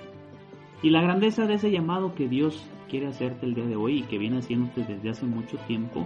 Y 0.82 0.90
la 0.90 1.02
grandeza 1.02 1.46
de 1.46 1.54
ese 1.54 1.72
llamado 1.72 2.13
que 2.16 2.28
Dios 2.28 2.66
quiere 2.90 3.08
hacerte 3.08 3.46
el 3.46 3.56
día 3.56 3.66
de 3.66 3.75
hoy 3.75 4.00
y 4.00 4.04
que 4.04 4.18
viene 4.18 4.40
haciéndote 4.40 4.84
desde 4.84 5.10
hace 5.10 5.25
mucho 5.25 5.58
tiempo, 5.68 6.06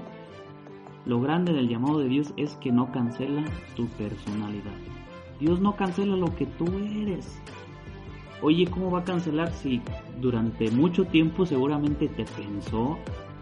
lo 1.05 1.19
grande 1.21 1.53
del 1.53 1.69
llamado 1.69 1.99
de 1.99 2.09
Dios 2.09 2.33
es 2.37 2.55
que 2.57 2.71
no 2.71 2.91
cancela 2.91 3.43
tu 3.75 3.87
personalidad. 3.87 4.75
Dios 5.39 5.59
no 5.59 5.75
cancela 5.75 6.15
lo 6.15 6.35
que 6.35 6.45
tú 6.45 6.65
eres. 7.01 7.41
Oye, 8.41 8.67
¿cómo 8.67 8.91
va 8.91 8.99
a 8.99 9.03
cancelar 9.03 9.51
si 9.51 9.81
durante 10.21 10.69
mucho 10.69 11.05
tiempo 11.05 11.45
seguramente 11.45 12.07
te 12.07 12.25
pensó, 12.25 12.99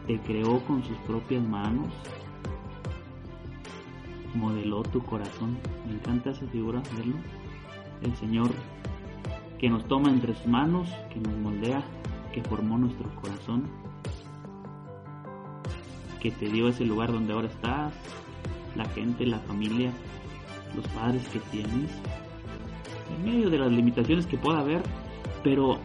te 0.07 0.19
creó 0.19 0.59
con 0.65 0.83
sus 0.83 0.97
propias 0.99 1.43
manos? 1.43 1.91
Modeló 4.35 4.83
tu 4.83 5.01
corazón. 5.01 5.57
Me 5.87 5.93
encanta 5.93 6.31
esa 6.31 6.45
figura, 6.47 6.81
verlo. 6.95 7.15
El 8.01 8.15
Señor 8.17 8.51
que 9.57 9.69
nos 9.69 9.87
toma 9.87 10.09
entre 10.09 10.35
sus 10.35 10.47
manos, 10.47 10.89
que 11.13 11.19
nos 11.19 11.35
moldea, 11.37 11.83
que 12.33 12.43
formó 12.43 12.77
nuestro 12.77 13.09
corazón, 13.15 13.69
que 16.21 16.31
te 16.31 16.47
dio 16.49 16.67
ese 16.67 16.85
lugar 16.85 17.11
donde 17.11 17.33
ahora 17.33 17.47
estás, 17.47 17.93
la 18.75 18.85
gente, 18.89 19.25
la 19.25 19.39
familia, 19.39 19.91
los 20.75 20.87
padres 20.89 21.27
que 21.29 21.39
tienes, 21.51 21.91
en 23.15 23.25
medio 23.25 23.49
de 23.49 23.59
las 23.59 23.71
limitaciones 23.71 24.25
que 24.25 24.37
pueda 24.37 24.59
haber, 24.59 24.83
pero 25.43 25.77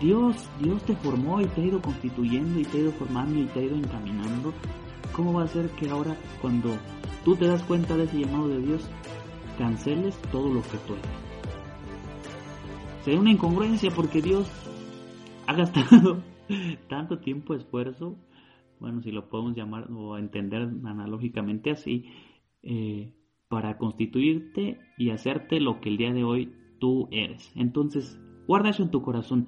Dios, 0.00 0.48
Dios 0.60 0.82
te 0.84 0.94
formó 0.96 1.40
y 1.40 1.46
te 1.46 1.62
ha 1.62 1.64
ido 1.64 1.82
constituyendo 1.82 2.60
y 2.60 2.64
te 2.64 2.78
ha 2.78 2.80
ido 2.82 2.92
formando 2.92 3.38
y 3.40 3.46
te 3.46 3.60
ha 3.60 3.62
ido 3.64 3.76
encaminando. 3.76 4.52
¿Cómo 5.14 5.32
va 5.32 5.44
a 5.44 5.48
ser 5.48 5.70
que 5.70 5.88
ahora 5.88 6.16
cuando 6.40 6.76
tú 7.24 7.36
te 7.36 7.46
das 7.46 7.62
cuenta 7.62 7.96
de 7.96 8.04
ese 8.04 8.18
llamado 8.18 8.48
de 8.48 8.60
Dios, 8.60 8.90
canceles 9.56 10.20
todo 10.32 10.52
lo 10.52 10.60
que 10.62 10.76
tú 10.86 10.94
eres? 10.94 11.24
Sería 13.04 13.20
una 13.20 13.30
incongruencia 13.30 13.90
porque 13.92 14.20
Dios 14.20 14.50
ha 15.46 15.54
gastado 15.54 16.22
tanto 16.88 17.18
tiempo, 17.18 17.54
esfuerzo, 17.54 18.16
bueno, 18.80 19.02
si 19.02 19.12
lo 19.12 19.28
podemos 19.28 19.54
llamar 19.54 19.88
o 19.92 20.18
entender 20.18 20.62
analógicamente 20.62 21.70
así, 21.70 22.06
eh, 22.62 23.14
para 23.48 23.78
constituirte 23.78 24.80
y 24.98 25.10
hacerte 25.10 25.60
lo 25.60 25.80
que 25.80 25.90
el 25.90 25.96
día 25.96 26.12
de 26.12 26.24
hoy 26.24 26.52
tú 26.80 27.08
eres. 27.12 27.52
Entonces, 27.54 28.18
guarda 28.48 28.70
eso 28.70 28.82
en 28.82 28.90
tu 28.90 29.02
corazón. 29.02 29.46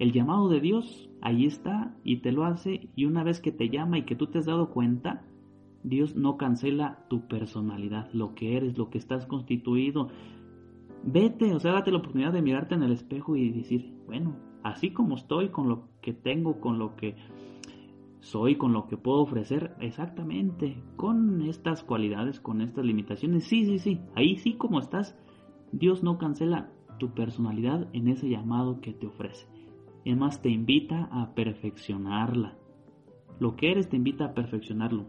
El 0.00 0.12
llamado 0.12 0.48
de 0.48 0.60
Dios 0.60 1.10
ahí 1.20 1.44
está 1.44 1.94
y 2.04 2.22
te 2.22 2.32
lo 2.32 2.46
hace 2.46 2.88
y 2.96 3.04
una 3.04 3.22
vez 3.22 3.38
que 3.38 3.52
te 3.52 3.68
llama 3.68 3.98
y 3.98 4.06
que 4.06 4.16
tú 4.16 4.28
te 4.28 4.38
has 4.38 4.46
dado 4.46 4.70
cuenta, 4.70 5.26
Dios 5.82 6.16
no 6.16 6.38
cancela 6.38 7.04
tu 7.10 7.28
personalidad, 7.28 8.10
lo 8.14 8.34
que 8.34 8.56
eres, 8.56 8.78
lo 8.78 8.88
que 8.88 8.96
estás 8.96 9.26
constituido. 9.26 10.08
Vete, 11.04 11.54
o 11.54 11.60
sea, 11.60 11.72
date 11.72 11.90
la 11.90 11.98
oportunidad 11.98 12.32
de 12.32 12.40
mirarte 12.40 12.74
en 12.76 12.82
el 12.82 12.92
espejo 12.92 13.36
y 13.36 13.50
decir, 13.50 13.94
bueno, 14.06 14.36
así 14.62 14.90
como 14.90 15.16
estoy, 15.16 15.50
con 15.50 15.68
lo 15.68 15.90
que 16.00 16.14
tengo, 16.14 16.62
con 16.62 16.78
lo 16.78 16.96
que 16.96 17.16
soy, 18.20 18.56
con 18.56 18.72
lo 18.72 18.86
que 18.86 18.96
puedo 18.96 19.20
ofrecer, 19.20 19.76
exactamente, 19.80 20.82
con 20.96 21.42
estas 21.42 21.84
cualidades, 21.84 22.40
con 22.40 22.62
estas 22.62 22.86
limitaciones, 22.86 23.44
sí, 23.44 23.66
sí, 23.66 23.78
sí, 23.78 24.00
ahí 24.16 24.36
sí 24.36 24.54
como 24.54 24.78
estás, 24.78 25.14
Dios 25.72 26.02
no 26.02 26.16
cancela 26.16 26.72
tu 26.98 27.12
personalidad 27.12 27.86
en 27.92 28.08
ese 28.08 28.30
llamado 28.30 28.80
que 28.80 28.94
te 28.94 29.06
ofrece. 29.06 29.59
Es 30.04 30.16
más, 30.16 30.40
te 30.42 30.48
invita 30.48 31.08
a 31.12 31.34
perfeccionarla. 31.34 32.56
Lo 33.38 33.56
que 33.56 33.70
eres 33.70 33.88
te 33.88 33.96
invita 33.96 34.26
a 34.26 34.34
perfeccionarlo. 34.34 35.06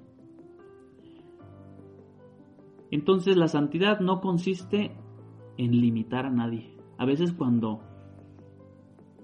Entonces 2.92 3.38
la 3.38 3.48
santidad 3.48 4.00
no 4.00 4.20
consiste 4.20 4.92
en 5.58 5.80
limitar 5.80 6.26
a 6.26 6.30
nadie. 6.30 6.76
A 6.98 7.06
veces 7.06 7.34
cuando 7.34 7.82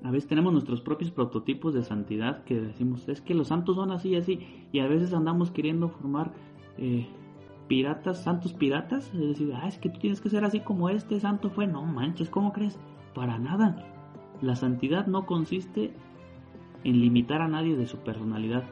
a 0.04 0.12
veces 0.12 0.30
tenemos 0.30 0.54
nuestros 0.54 0.82
propios 0.82 1.12
prototipos 1.12 1.74
de 1.74 1.84
santidad 1.84 2.44
que 2.44 2.60
decimos, 2.60 3.10
es 3.10 3.22
que 3.22 3.34
los 3.34 3.48
santos 3.48 3.76
son 3.76 3.92
así 3.92 4.10
y 4.10 4.16
así, 4.16 4.40
y 4.72 4.80
a 4.80 4.88
veces 4.88 5.14
andamos 5.14 5.52
queriendo 5.52 5.90
formar 5.90 6.34
eh, 6.78 7.08
piratas, 7.68 8.24
santos 8.24 8.54
piratas, 8.54 9.12
es 9.14 9.20
decir, 9.20 9.54
ah, 9.56 9.68
es 9.68 9.78
que 9.80 9.90
tú 9.90 10.00
tienes 10.00 10.22
que 10.22 10.30
ser 10.30 10.44
así 10.46 10.60
como 10.60 10.90
este 10.90 11.20
santo 11.20 11.50
fue, 11.50 11.68
no 11.68 11.84
manches, 11.84 12.30
¿cómo 12.30 12.54
crees? 12.54 12.80
Para 13.14 13.40
nada. 13.40 13.97
La 14.42 14.56
santidad 14.56 15.08
no 15.08 15.26
consiste 15.26 15.92
en 16.84 17.02
limitar 17.02 17.42
a 17.42 17.48
nadie 17.48 17.76
de 17.76 17.88
su 17.88 17.98
personalidad, 17.98 18.64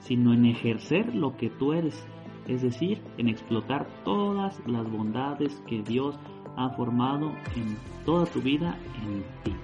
sino 0.00 0.32
en 0.32 0.46
ejercer 0.46 1.14
lo 1.14 1.36
que 1.36 1.50
tú 1.50 1.72
eres, 1.72 2.06
es 2.46 2.62
decir, 2.62 3.00
en 3.18 3.28
explotar 3.28 3.86
todas 4.04 4.60
las 4.66 4.90
bondades 4.90 5.62
que 5.66 5.82
Dios 5.82 6.18
ha 6.56 6.70
formado 6.70 7.32
en 7.56 7.76
toda 8.04 8.24
tu 8.26 8.40
vida 8.40 8.78
en 9.02 9.22
ti. 9.44 9.54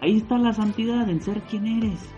Ahí 0.00 0.18
está 0.18 0.36
la 0.36 0.52
santidad, 0.52 1.08
en 1.08 1.22
ser 1.22 1.40
quien 1.42 1.66
eres. 1.66 2.14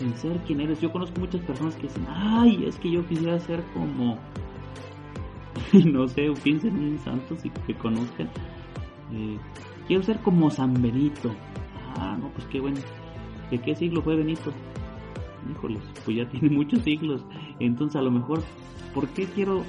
En 0.00 0.12
ser 0.14 0.38
quien 0.38 0.60
eres. 0.60 0.80
Yo 0.80 0.90
conozco 0.90 1.20
muchas 1.20 1.40
personas 1.42 1.76
que 1.76 1.82
dicen, 1.82 2.04
ay, 2.08 2.64
es 2.66 2.76
que 2.78 2.90
yo 2.90 3.06
quisiera 3.06 3.38
ser 3.38 3.62
como, 3.72 4.18
no 5.84 6.08
sé, 6.08 6.28
piensen 6.42 6.76
en 6.76 6.92
un 6.92 6.98
santo 6.98 7.36
si 7.36 7.50
que 7.50 7.74
conozcan. 7.74 8.28
Eh, 9.12 9.38
quiero 9.86 10.02
ser 10.02 10.18
como 10.20 10.50
San 10.50 10.80
Benito. 10.80 11.34
Ah, 11.96 12.16
no, 12.18 12.28
pues 12.30 12.46
qué 12.46 12.60
bueno. 12.60 12.78
¿De 13.50 13.58
qué 13.58 13.74
siglo 13.74 14.02
fue 14.02 14.16
Benito? 14.16 14.52
Híjoles, 15.50 15.82
pues 16.04 16.16
ya 16.16 16.28
tiene 16.30 16.50
muchos 16.50 16.82
siglos. 16.82 17.24
Entonces 17.60 17.96
a 17.96 18.02
lo 18.02 18.10
mejor, 18.10 18.42
¿por 18.94 19.08
qué 19.08 19.26
quiero 19.26 19.64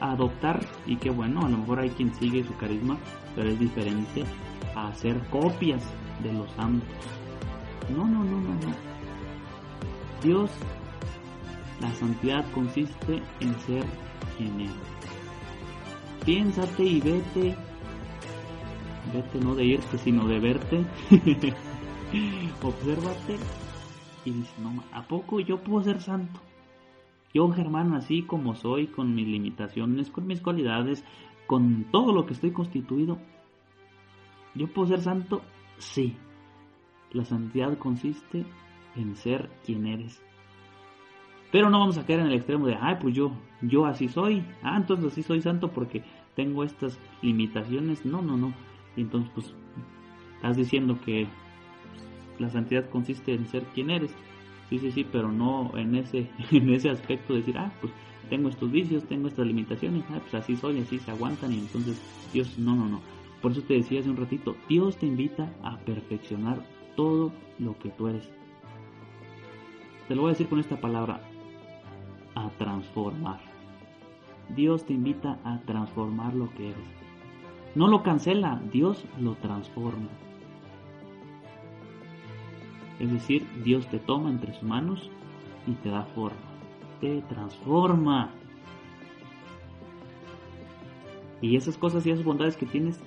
adoptar? 0.00 0.64
Y 0.86 0.96
qué 0.96 1.10
bueno, 1.10 1.44
a 1.44 1.48
lo 1.48 1.58
mejor 1.58 1.80
hay 1.80 1.90
quien 1.90 2.14
sigue 2.14 2.44
su 2.44 2.56
carisma, 2.56 2.96
pero 3.34 3.50
es 3.50 3.58
diferente 3.58 4.24
a 4.74 4.88
hacer 4.88 5.18
copias 5.30 5.82
de 6.22 6.32
los 6.32 6.50
santos. 6.52 6.88
No, 7.94 8.06
no, 8.06 8.24
no, 8.24 8.40
no, 8.40 8.54
no. 8.54 8.94
Dios, 10.22 10.50
la 11.80 11.92
santidad 11.94 12.44
consiste 12.52 13.22
en 13.40 13.54
ser 13.60 13.84
quien 14.36 14.60
es. 14.62 14.72
Piénsate 16.24 16.82
y 16.82 17.00
vete. 17.00 17.56
Vete 19.12 19.38
no 19.40 19.54
de 19.54 19.64
irte, 19.64 19.98
sino 19.98 20.26
de 20.26 20.40
verte. 20.40 20.84
Obsérvate 22.62 23.36
y 24.24 24.30
dice, 24.30 24.54
no, 24.62 24.82
¿a 24.92 25.02
poco 25.02 25.40
yo 25.40 25.62
puedo 25.62 25.82
ser 25.82 26.00
santo? 26.00 26.40
Yo, 27.32 27.50
Germán, 27.50 27.92
así 27.94 28.22
como 28.22 28.54
soy, 28.54 28.86
con 28.86 29.14
mis 29.14 29.26
limitaciones, 29.26 30.10
con 30.10 30.26
mis 30.26 30.40
cualidades, 30.40 31.04
con 31.46 31.84
todo 31.90 32.12
lo 32.12 32.24
que 32.24 32.34
estoy 32.34 32.52
constituido, 32.52 33.18
¿Yo 34.54 34.68
puedo 34.68 34.88
ser 34.88 35.00
santo? 35.00 35.42
Sí. 35.78 36.16
La 37.12 37.24
santidad 37.24 37.76
consiste 37.78 38.44
en 38.96 39.16
ser 39.16 39.50
quien 39.64 39.86
eres. 39.86 40.22
Pero 41.50 41.70
no 41.70 41.78
vamos 41.78 41.98
a 41.98 42.06
caer 42.06 42.20
en 42.20 42.26
el 42.26 42.34
extremo 42.34 42.66
de, 42.66 42.76
ay, 42.80 42.96
pues 43.00 43.14
yo, 43.14 43.32
yo 43.62 43.86
así 43.86 44.08
soy. 44.08 44.44
Ah, 44.62 44.76
entonces 44.76 45.12
así 45.12 45.22
soy 45.22 45.40
santo 45.40 45.70
porque 45.72 46.02
tengo 46.34 46.64
estas 46.64 46.98
limitaciones. 47.22 48.04
No, 48.04 48.22
no, 48.22 48.36
no. 48.36 48.54
Y 48.96 49.02
entonces, 49.02 49.30
pues, 49.34 49.54
estás 50.36 50.56
diciendo 50.56 50.98
que 51.04 51.26
la 52.38 52.50
santidad 52.50 52.88
consiste 52.90 53.34
en 53.34 53.46
ser 53.46 53.64
quien 53.74 53.90
eres. 53.90 54.14
Sí, 54.70 54.78
sí, 54.78 54.90
sí, 54.90 55.06
pero 55.10 55.30
no 55.30 55.76
en 55.76 55.94
ese, 55.94 56.28
en 56.50 56.70
ese 56.70 56.90
aspecto 56.90 57.32
de 57.32 57.40
decir, 57.40 57.58
ah, 57.58 57.72
pues 57.80 57.92
tengo 58.30 58.48
estos 58.48 58.70
vicios, 58.70 59.04
tengo 59.04 59.28
estas 59.28 59.46
limitaciones, 59.46 60.04
ah, 60.10 60.18
pues 60.20 60.34
así 60.34 60.56
soy, 60.56 60.80
así 60.80 60.98
se 60.98 61.10
aguantan 61.10 61.52
y 61.52 61.58
entonces 61.58 62.00
Dios, 62.32 62.58
no, 62.58 62.74
no, 62.74 62.86
no. 62.86 63.00
Por 63.42 63.52
eso 63.52 63.62
te 63.62 63.74
decía 63.74 64.00
hace 64.00 64.08
un 64.08 64.16
ratito, 64.16 64.56
Dios 64.68 64.96
te 64.96 65.06
invita 65.06 65.52
a 65.62 65.76
perfeccionar 65.78 66.64
todo 66.96 67.32
lo 67.58 67.78
que 67.78 67.90
tú 67.90 68.08
eres. 68.08 68.28
Te 70.08 70.14
lo 70.14 70.22
voy 70.22 70.30
a 70.30 70.32
decir 70.32 70.48
con 70.48 70.60
esta 70.60 70.80
palabra, 70.80 71.20
a 72.34 72.48
transformar. 72.50 73.40
Dios 74.54 74.84
te 74.84 74.92
invita 74.92 75.38
a 75.44 75.60
transformar 75.62 76.34
lo 76.34 76.50
que 76.54 76.70
eres. 76.70 77.03
No 77.74 77.88
lo 77.88 78.02
cancela, 78.02 78.60
Dios 78.72 79.04
lo 79.18 79.34
transforma. 79.34 80.08
Es 83.00 83.12
decir, 83.12 83.46
Dios 83.64 83.86
te 83.88 83.98
toma 83.98 84.30
entre 84.30 84.54
sus 84.54 84.62
manos 84.62 85.10
y 85.66 85.72
te 85.72 85.88
da 85.88 86.04
forma. 86.04 86.38
Te 87.00 87.20
transforma. 87.22 88.30
Y 91.40 91.56
esas 91.56 91.76
cosas 91.76 92.06
y 92.06 92.10
esas 92.10 92.24
bondades 92.24 92.56
que 92.56 92.66
tienes 92.66 93.00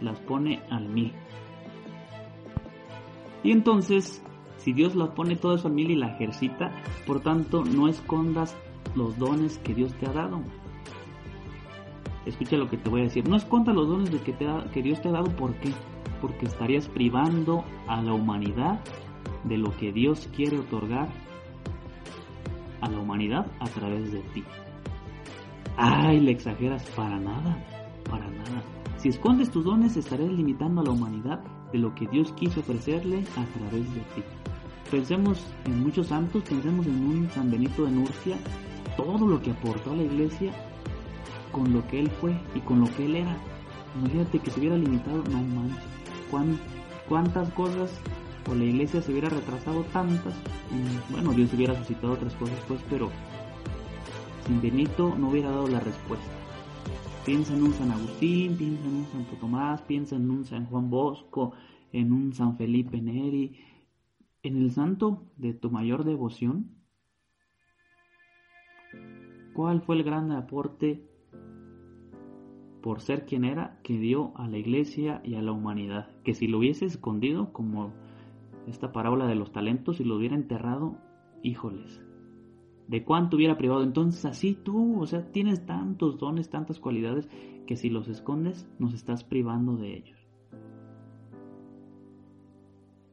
las 0.00 0.18
pone 0.20 0.60
al 0.70 0.88
mil. 0.88 1.12
Y 3.42 3.50
entonces, 3.50 4.22
si 4.58 4.72
Dios 4.72 4.94
las 4.94 5.10
pone 5.10 5.36
todo 5.36 5.56
eso 5.56 5.68
al 5.68 5.74
mil 5.74 5.90
y 5.90 5.96
la 5.96 6.14
ejercita, 6.14 6.70
por 7.06 7.20
tanto, 7.20 7.64
no 7.64 7.88
escondas 7.88 8.56
los 8.94 9.18
dones 9.18 9.58
que 9.58 9.74
Dios 9.74 9.92
te 9.94 10.06
ha 10.06 10.12
dado. 10.12 10.40
Escucha 12.28 12.58
lo 12.58 12.68
que 12.68 12.76
te 12.76 12.90
voy 12.90 13.00
a 13.00 13.04
decir. 13.04 13.26
No 13.26 13.36
escondas 13.36 13.74
los 13.74 13.88
dones 13.88 14.10
de 14.10 14.18
que 14.20 14.82
Dios 14.82 15.00
te 15.00 15.08
ha 15.08 15.12
dado. 15.12 15.34
¿Por 15.34 15.54
qué? 15.54 15.70
Porque 16.20 16.44
estarías 16.44 16.86
privando 16.86 17.64
a 17.86 18.02
la 18.02 18.12
humanidad 18.12 18.80
de 19.44 19.56
lo 19.56 19.74
que 19.78 19.92
Dios 19.92 20.28
quiere 20.36 20.58
otorgar 20.58 21.08
a 22.82 22.90
la 22.90 22.98
humanidad 22.98 23.46
a 23.60 23.64
través 23.64 24.12
de 24.12 24.20
ti. 24.34 24.44
Ay, 25.78 26.20
le 26.20 26.32
exageras 26.32 26.84
para 26.90 27.18
nada, 27.18 27.64
para 28.10 28.28
nada. 28.28 28.62
Si 28.98 29.08
escondes 29.08 29.50
tus 29.50 29.64
dones 29.64 29.96
estarás 29.96 30.28
limitando 30.28 30.82
a 30.82 30.84
la 30.84 30.90
humanidad 30.90 31.40
de 31.72 31.78
lo 31.78 31.94
que 31.94 32.06
Dios 32.08 32.32
quiso 32.32 32.60
ofrecerle 32.60 33.24
a 33.36 33.44
través 33.58 33.94
de 33.94 34.00
ti. 34.14 34.22
Pensemos 34.90 35.46
en 35.64 35.82
muchos 35.82 36.08
santos, 36.08 36.42
pensemos 36.42 36.86
en 36.86 37.06
un 37.06 37.30
San 37.30 37.50
Benito 37.50 37.86
de 37.86 37.92
Nurcia, 37.92 38.36
todo 38.98 39.26
lo 39.26 39.40
que 39.40 39.52
aportó 39.52 39.92
a 39.92 39.96
la 39.96 40.02
iglesia 40.02 40.52
con 41.52 41.72
lo 41.72 41.86
que 41.88 42.00
él 42.00 42.10
fue 42.10 42.34
y 42.54 42.60
con 42.60 42.80
lo 42.80 42.86
que 42.96 43.06
él 43.06 43.16
era. 43.16 43.36
Imagínate 43.98 44.38
que 44.38 44.50
se 44.50 44.60
hubiera 44.60 44.76
limitado, 44.76 45.22
no 45.24 45.42
manches, 45.42 45.82
cuántas 47.08 47.50
cosas 47.50 47.90
o 48.50 48.54
la 48.54 48.64
iglesia 48.64 49.02
se 49.02 49.12
hubiera 49.12 49.28
retrasado 49.28 49.82
tantas, 49.92 50.34
bueno, 51.10 51.32
Dios 51.32 51.52
hubiera 51.52 51.76
suscitado 51.76 52.14
otras 52.14 52.34
cosas 52.34 52.58
pues, 52.66 52.80
pero 52.88 53.10
sin 54.46 54.60
Benito 54.62 55.14
no 55.18 55.30
hubiera 55.30 55.50
dado 55.50 55.68
la 55.68 55.80
respuesta. 55.80 56.26
Piensa 57.26 57.54
en 57.54 57.62
un 57.62 57.74
San 57.74 57.90
Agustín, 57.90 58.56
piensa 58.56 58.84
en 58.84 58.94
un 58.94 59.06
Santo 59.06 59.36
Tomás, 59.38 59.82
piensa 59.82 60.16
en 60.16 60.30
un 60.30 60.46
San 60.46 60.64
Juan 60.66 60.88
Bosco, 60.88 61.52
en 61.92 62.12
un 62.12 62.32
San 62.32 62.56
Felipe 62.56 63.02
Neri, 63.02 63.58
en 64.42 64.56
el 64.56 64.70
santo 64.72 65.24
de 65.36 65.52
tu 65.52 65.70
mayor 65.70 66.04
devoción. 66.04 66.70
¿Cuál 69.52 69.82
fue 69.82 69.96
el 69.96 70.04
gran 70.04 70.32
aporte 70.32 71.07
por 72.82 73.00
ser 73.00 73.26
quien 73.26 73.44
era 73.44 73.78
que 73.82 73.98
dio 73.98 74.32
a 74.36 74.48
la 74.48 74.58
iglesia 74.58 75.20
y 75.24 75.34
a 75.34 75.42
la 75.42 75.52
humanidad? 75.52 76.10
Que 76.24 76.34
si 76.34 76.46
lo 76.46 76.58
hubiese 76.58 76.86
escondido, 76.86 77.52
como 77.52 77.92
esta 78.66 78.92
parábola 78.92 79.26
de 79.26 79.34
los 79.34 79.52
talentos, 79.52 80.00
y 80.00 80.04
lo 80.04 80.16
hubiera 80.16 80.36
enterrado, 80.36 80.96
híjoles, 81.42 82.02
de 82.86 83.04
cuánto 83.04 83.36
hubiera 83.36 83.56
privado. 83.56 83.82
Entonces 83.82 84.24
así 84.24 84.54
tú, 84.54 85.00
o 85.00 85.06
sea, 85.06 85.30
tienes 85.30 85.64
tantos 85.66 86.18
dones, 86.18 86.50
tantas 86.50 86.80
cualidades, 86.80 87.28
que 87.66 87.76
si 87.76 87.90
los 87.90 88.08
escondes, 88.08 88.68
nos 88.78 88.94
estás 88.94 89.24
privando 89.24 89.76
de 89.76 89.96
ellos. 89.96 90.18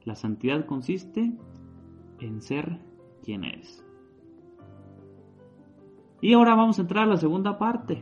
La 0.03 0.15
santidad 0.15 0.65
consiste 0.65 1.35
en 2.19 2.41
ser 2.41 2.79
quien 3.23 3.43
eres. 3.43 3.83
Y 6.21 6.33
ahora 6.33 6.55
vamos 6.55 6.77
a 6.77 6.83
entrar 6.83 7.03
a 7.03 7.07
la 7.09 7.17
segunda 7.17 7.57
parte. 7.57 8.01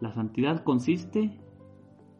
La 0.00 0.12
santidad 0.12 0.62
consiste 0.62 1.38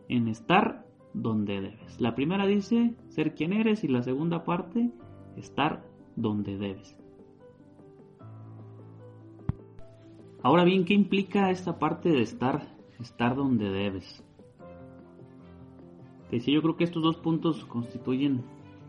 en 0.08 0.28
estar 0.28 0.86
donde 1.12 1.60
debes. 1.60 2.00
La 2.00 2.14
primera 2.14 2.46
dice 2.46 2.94
ser 3.08 3.34
quien 3.34 3.52
eres 3.52 3.84
y 3.84 3.88
la 3.88 4.02
segunda 4.02 4.44
parte 4.44 4.90
estar 5.36 5.84
donde 6.14 6.56
debes. 6.56 6.98
Ahora 10.42 10.64
bien, 10.64 10.84
¿qué 10.84 10.94
implica 10.94 11.50
esta 11.50 11.78
parte 11.78 12.10
de 12.10 12.22
estar, 12.22 12.76
estar 13.00 13.34
donde 13.34 13.68
debes? 13.68 14.22
Te 16.30 16.36
decía, 16.36 16.54
yo 16.54 16.62
creo 16.62 16.76
que 16.76 16.84
estos 16.84 17.02
dos 17.02 17.16
puntos 17.16 17.64
constituyen 17.64 18.44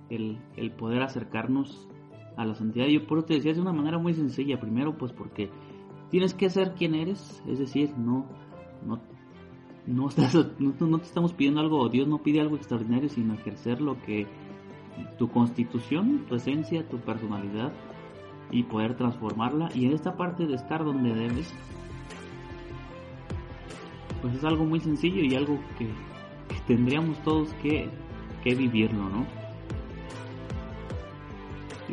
el, 0.10 0.72
poder 0.78 1.02
acercarnos 1.02 1.88
a 2.36 2.46
la 2.46 2.56
santidad. 2.56 2.88
Yo 2.88 3.06
por 3.08 3.20
eso 3.20 3.28
te 3.28 3.34
decía 3.36 3.54
de 3.54 3.62
una 3.62 3.74
manera 3.74 3.98
muy 3.98 4.14
sencilla. 4.14 4.60
Primero, 4.60 4.98
pues 4.98 5.12
porque 5.12 5.50
tienes 6.10 6.34
que 6.34 6.50
ser 6.50 6.74
quien 6.74 6.96
eres, 6.96 7.44
es 7.48 7.60
decir, 7.60 7.92
no, 7.98 8.26
no, 8.86 9.00
no, 9.86 10.10
estás, 10.10 10.36
no, 10.60 10.98
te 11.00 11.06
estamos 11.06 11.34
pidiendo 11.34 11.62
algo, 11.62 11.88
Dios 11.90 12.08
no 12.08 12.20
pide 12.20 12.42
algo 12.42 12.56
extraordinario, 12.56 13.10
sino 13.10 13.34
ejercer 13.34 13.82
lo 13.82 14.02
que 14.02 14.28
tu 15.18 15.30
constitución, 15.30 16.26
tu 16.28 16.36
esencia, 16.36 16.88
tu 16.88 16.98
personalidad 16.98 17.72
y 18.52 18.64
poder 18.64 18.98
transformarla. 18.98 19.70
Y 19.74 19.86
en 19.86 19.94
esta 19.94 20.18
parte 20.18 20.46
de 20.46 20.56
estar 20.56 20.84
donde 20.84 21.14
debes, 21.14 21.54
pues 24.22 24.36
es 24.36 24.44
algo 24.44 24.66
muy 24.66 24.80
sencillo 24.80 25.22
y 25.22 25.36
algo 25.36 25.60
que, 25.78 25.88
tendríamos 26.66 27.18
todos 27.24 27.54
que, 27.62 27.90
que 28.44 28.56
vivirlo, 28.56 29.10
¿no? 29.10 29.26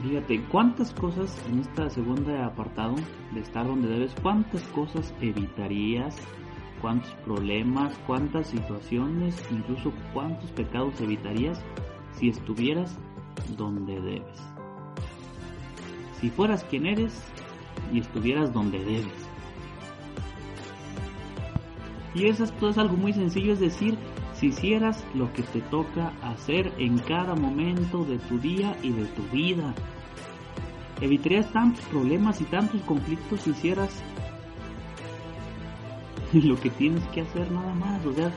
fíjate, 0.03 0.43
¿cuántas 0.51 0.93
cosas 0.93 1.41
en 1.49 1.61
esta 1.61 1.89
segunda 1.89 2.45
apartado 2.45 2.97
de 3.33 3.41
estar 3.41 3.67
donde 3.67 3.89
debes, 3.89 4.15
cuántas 4.23 4.63
cosas 4.69 5.15
evitarías 5.21 6.17
cuántos 6.85 7.15
problemas, 7.25 7.99
cuántas 8.07 8.49
situaciones, 8.49 9.43
incluso 9.51 9.91
cuántos 10.13 10.51
pecados 10.51 11.01
evitarías 11.01 11.59
si 12.13 12.29
estuvieras 12.29 12.99
donde 13.57 13.99
debes. 14.03 14.39
Si 16.21 16.29
fueras 16.29 16.63
quien 16.65 16.85
eres 16.85 17.25
y 17.91 18.01
estuvieras 18.01 18.53
donde 18.53 18.81
debes. 18.81 19.29
Y 22.15 22.27
eso 22.27 22.45
es 22.45 22.77
algo 22.77 22.99
muy 22.99 23.15
sencillo, 23.15 23.55
es 23.55 23.61
decir, 23.61 23.97
si 24.35 24.49
hicieras 24.49 25.03
lo 25.15 25.33
que 25.33 25.43
te 25.43 25.63
toca 25.63 26.13
hacer 26.23 26.71
en 26.77 26.99
cada 26.99 27.35
momento 27.35 28.05
de 28.05 28.19
tu 28.19 28.39
día 28.39 28.77
y 28.83 28.91
de 28.91 29.07
tu 29.07 29.23
vida. 29.35 29.75
Evitarías 31.01 31.51
tantos 31.51 31.83
problemas 31.87 32.43
y 32.43 32.45
tantos 32.45 32.83
conflictos 32.83 33.41
si 33.41 33.53
hicieras 33.53 34.03
lo 36.45 36.57
que 36.57 36.71
tienes 36.71 37.05
que 37.09 37.23
hacer 37.23 37.51
nada 37.51 37.75
más. 37.75 38.05
O 38.05 38.13
sea, 38.13 38.33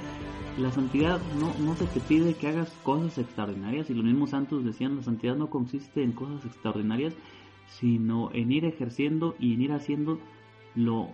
la 0.58 0.72
santidad 0.72 1.20
no, 1.40 1.54
no 1.60 1.76
se 1.76 1.86
te 1.86 2.00
pide 2.00 2.34
que 2.34 2.48
hagas 2.48 2.72
cosas 2.84 3.18
extraordinarias 3.18 3.90
y 3.90 3.94
los 3.94 4.06
mismos 4.06 4.32
santos 4.32 4.64
decían, 4.64 4.98
la 4.98 5.04
santidad 5.04 5.36
no 5.36 5.50
consiste 5.50 6.04
en 6.04 6.14
cosas 6.14 6.46
extraordinarias, 6.46 7.16
sino 7.68 8.32
en 8.34 8.52
ir 8.52 8.66
ejerciendo 8.66 9.36
y 9.40 9.54
en 9.54 9.62
ir 9.62 9.72
haciendo 9.72 10.20
lo 10.76 11.10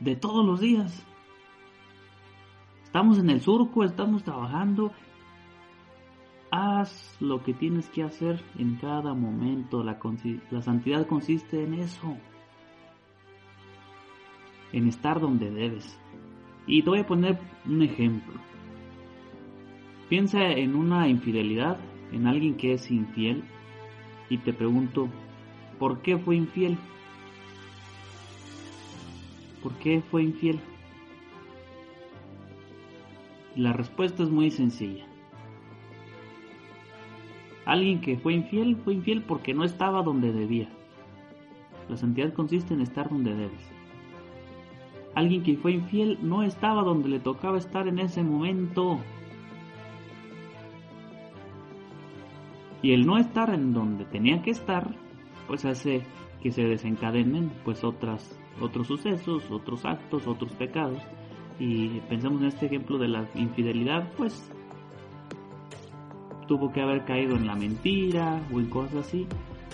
de 0.00 0.16
todos 0.16 0.44
los 0.44 0.60
días. 0.60 1.04
Estamos 2.84 3.18
en 3.18 3.28
el 3.28 3.40
surco, 3.40 3.84
estamos 3.84 4.22
trabajando. 4.22 4.92
Haz 6.50 7.16
lo 7.20 7.42
que 7.42 7.52
tienes 7.52 7.90
que 7.90 8.02
hacer 8.02 8.42
en 8.58 8.76
cada 8.76 9.12
momento. 9.12 9.84
La, 9.84 9.98
la 10.50 10.62
santidad 10.62 11.06
consiste 11.06 11.62
en 11.62 11.74
eso. 11.74 12.16
En 14.72 14.88
estar 14.88 15.20
donde 15.20 15.50
debes. 15.50 15.98
Y 16.68 16.82
te 16.82 16.90
voy 16.90 16.98
a 17.00 17.06
poner 17.06 17.38
un 17.66 17.82
ejemplo. 17.82 18.34
Piensa 20.10 20.50
en 20.52 20.76
una 20.76 21.08
infidelidad, 21.08 21.78
en 22.12 22.26
alguien 22.26 22.56
que 22.56 22.74
es 22.74 22.90
infiel, 22.90 23.42
y 24.28 24.36
te 24.36 24.52
pregunto, 24.52 25.08
¿por 25.78 26.02
qué 26.02 26.18
fue 26.18 26.36
infiel? 26.36 26.76
¿Por 29.62 29.72
qué 29.76 30.02
fue 30.10 30.22
infiel? 30.22 30.60
La 33.56 33.72
respuesta 33.72 34.22
es 34.22 34.28
muy 34.28 34.50
sencilla. 34.50 35.06
Alguien 37.64 38.00
que 38.00 38.18
fue 38.18 38.34
infiel 38.34 38.76
fue 38.76 38.94
infiel 38.94 39.22
porque 39.22 39.54
no 39.54 39.64
estaba 39.64 40.02
donde 40.02 40.32
debía. 40.32 40.68
La 41.88 41.96
santidad 41.96 42.32
consiste 42.34 42.74
en 42.74 42.82
estar 42.82 43.08
donde 43.08 43.34
debes. 43.34 43.77
Alguien 45.18 45.42
que 45.42 45.56
fue 45.56 45.72
infiel 45.72 46.16
no 46.22 46.44
estaba 46.44 46.84
donde 46.84 47.08
le 47.08 47.18
tocaba 47.18 47.58
estar 47.58 47.88
en 47.88 47.98
ese 47.98 48.22
momento. 48.22 49.00
Y 52.82 52.92
el 52.92 53.04
no 53.04 53.18
estar 53.18 53.52
en 53.52 53.72
donde 53.72 54.04
tenía 54.04 54.40
que 54.42 54.52
estar, 54.52 54.94
pues 55.48 55.64
hace 55.64 56.04
que 56.40 56.52
se 56.52 56.62
desencadenen 56.62 57.50
pues 57.64 57.82
otras, 57.82 58.38
otros 58.60 58.86
sucesos, 58.86 59.50
otros 59.50 59.84
actos, 59.84 60.24
otros 60.28 60.52
pecados. 60.52 61.02
Y 61.58 61.98
pensamos 62.08 62.40
en 62.42 62.46
este 62.46 62.66
ejemplo 62.66 62.96
de 62.96 63.08
la 63.08 63.28
infidelidad, 63.34 64.12
pues 64.16 64.52
tuvo 66.46 66.70
que 66.70 66.80
haber 66.80 67.04
caído 67.04 67.34
en 67.34 67.48
la 67.48 67.56
mentira 67.56 68.40
o 68.54 68.60
en 68.60 68.70
cosas 68.70 68.94
así 68.94 69.26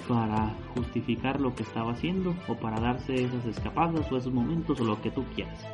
para 0.08 0.54
justificar 0.74 1.40
lo 1.40 1.54
que 1.54 1.62
estaba 1.62 1.92
haciendo 1.92 2.34
o 2.48 2.54
para 2.54 2.80
darse 2.80 3.14
esas 3.14 3.44
escapadas 3.46 4.10
o 4.10 4.16
esos 4.16 4.32
momentos 4.32 4.80
o 4.80 4.84
lo 4.84 5.00
que 5.00 5.10
tú 5.10 5.24
quieras. 5.34 5.64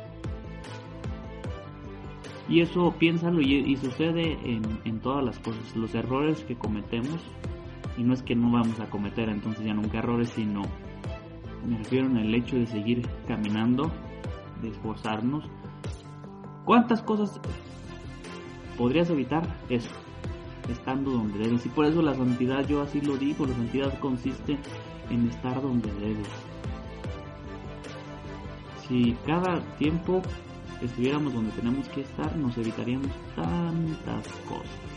Y 2.49 2.61
eso 2.61 2.93
piénsalo 2.99 3.41
y, 3.41 3.75
sucede 3.77 4.37
en, 4.43 4.63
en, 4.83 4.99
todas 4.99 5.23
las 5.23 5.39
cosas, 5.39 5.75
los 5.75 5.95
errores 5.95 6.43
que 6.43 6.55
cometemos, 6.55 7.21
y 7.97 8.03
no 8.03 8.13
es 8.13 8.21
que 8.23 8.35
no 8.35 8.51
vamos 8.51 8.79
a 8.79 8.89
cometer 8.89 9.29
entonces 9.29 9.65
ya 9.65 9.73
nunca 9.73 9.99
errores, 9.99 10.29
sino 10.29 10.63
me 11.65 11.77
refiero 11.77 12.07
en 12.07 12.17
el 12.17 12.33
hecho 12.33 12.55
de 12.57 12.65
seguir 12.65 13.07
caminando, 13.27 13.91
de 14.61 14.69
esforzarnos. 14.69 15.45
¿Cuántas 16.65 17.01
cosas 17.01 17.39
podrías 18.77 19.09
evitar 19.09 19.43
eso? 19.69 19.91
Estando 20.69 21.11
donde 21.11 21.39
debes. 21.39 21.65
Y 21.65 21.69
por 21.69 21.85
eso 21.85 22.01
la 22.01 22.15
santidad, 22.15 22.67
yo 22.67 22.81
así 22.81 23.01
lo 23.01 23.17
digo, 23.17 23.45
la 23.45 23.53
santidad 23.53 23.99
consiste 23.99 24.57
en 25.09 25.27
estar 25.27 25.61
donde 25.61 25.91
debes. 25.93 26.27
Si 28.87 29.15
cada 29.25 29.61
tiempo 29.77 30.21
estuviéramos 30.81 31.33
donde 31.33 31.51
tenemos 31.51 31.87
que 31.89 32.01
estar, 32.01 32.35
nos 32.35 32.57
evitaríamos 32.57 33.11
tantas 33.35 34.27
cosas. 34.47 34.91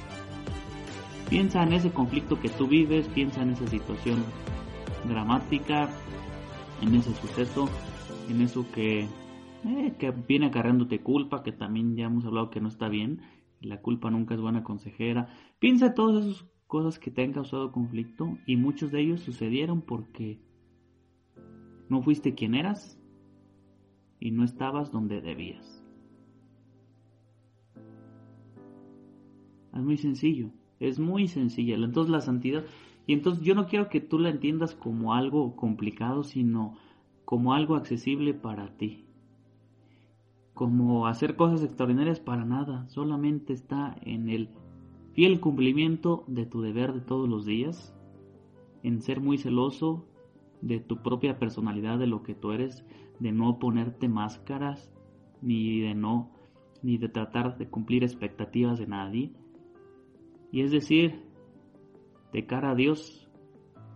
Piensa 1.28 1.62
en 1.62 1.72
ese 1.72 1.90
conflicto 1.90 2.40
que 2.40 2.48
tú 2.48 2.66
vives, 2.66 3.08
piensa 3.08 3.42
en 3.42 3.50
esa 3.50 3.66
situación 3.66 4.24
dramática, 5.08 5.88
en 6.82 6.94
ese 6.94 7.14
suceso, 7.14 7.68
en 8.28 8.42
eso 8.42 8.66
que, 8.72 9.00
eh, 9.64 9.94
que 9.98 10.10
viene 10.10 10.46
acarreándote 10.46 11.00
culpa, 11.00 11.42
que 11.42 11.52
también 11.52 11.96
ya 11.96 12.06
hemos 12.06 12.24
hablado 12.24 12.50
que 12.50 12.60
no 12.60 12.68
está 12.68 12.88
bien, 12.88 13.20
la 13.64 13.80
culpa 13.80 14.10
nunca 14.10 14.34
es 14.34 14.40
buena 14.40 14.62
consejera. 14.62 15.28
Piensa 15.58 15.86
en 15.86 15.94
todas 15.94 16.24
esas 16.24 16.46
cosas 16.66 16.98
que 16.98 17.10
te 17.10 17.22
han 17.22 17.32
causado 17.32 17.72
conflicto 17.72 18.38
y 18.46 18.56
muchos 18.56 18.90
de 18.90 19.00
ellos 19.00 19.20
sucedieron 19.20 19.82
porque 19.82 20.40
no 21.88 22.02
fuiste 22.02 22.34
quien 22.34 22.54
eras 22.54 23.00
y 24.18 24.30
no 24.30 24.44
estabas 24.44 24.90
donde 24.90 25.20
debías. 25.20 25.84
Es 29.74 29.82
muy 29.82 29.96
sencillo, 29.96 30.50
es 30.80 30.98
muy 30.98 31.28
sencilla. 31.28 31.74
Entonces 31.74 32.10
la 32.10 32.20
santidad, 32.20 32.64
y 33.06 33.12
entonces 33.12 33.44
yo 33.44 33.54
no 33.54 33.66
quiero 33.66 33.88
que 33.88 34.00
tú 34.00 34.18
la 34.18 34.30
entiendas 34.30 34.74
como 34.74 35.14
algo 35.14 35.56
complicado, 35.56 36.22
sino 36.22 36.76
como 37.24 37.54
algo 37.54 37.74
accesible 37.74 38.34
para 38.34 38.76
ti 38.76 39.03
como 40.54 41.08
hacer 41.08 41.36
cosas 41.36 41.62
extraordinarias 41.62 42.20
para 42.20 42.44
nada, 42.44 42.88
solamente 42.88 43.52
está 43.52 43.96
en 44.02 44.28
el 44.28 44.50
fiel 45.12 45.40
cumplimiento 45.40 46.24
de 46.28 46.46
tu 46.46 46.62
deber 46.62 46.92
de 46.92 47.00
todos 47.00 47.28
los 47.28 47.44
días, 47.44 47.94
en 48.82 49.02
ser 49.02 49.20
muy 49.20 49.38
celoso 49.38 50.06
de 50.60 50.78
tu 50.78 51.02
propia 51.02 51.38
personalidad, 51.38 51.98
de 51.98 52.06
lo 52.06 52.22
que 52.22 52.34
tú 52.34 52.52
eres, 52.52 52.84
de 53.18 53.32
no 53.32 53.58
ponerte 53.58 54.08
máscaras, 54.08 54.92
ni 55.42 55.80
de 55.80 55.94
no, 55.94 56.30
ni 56.82 56.98
de 56.98 57.08
tratar 57.08 57.58
de 57.58 57.68
cumplir 57.68 58.04
expectativas 58.04 58.78
de 58.78 58.86
nadie. 58.86 59.32
Y 60.52 60.62
es 60.62 60.70
decir, 60.70 61.20
de 62.32 62.46
cara 62.46 62.70
a 62.70 62.74
Dios, 62.74 63.28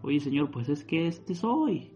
oye 0.02 0.20
Señor, 0.20 0.50
pues 0.50 0.68
es 0.68 0.84
que 0.84 1.06
este 1.06 1.34
soy, 1.34 1.92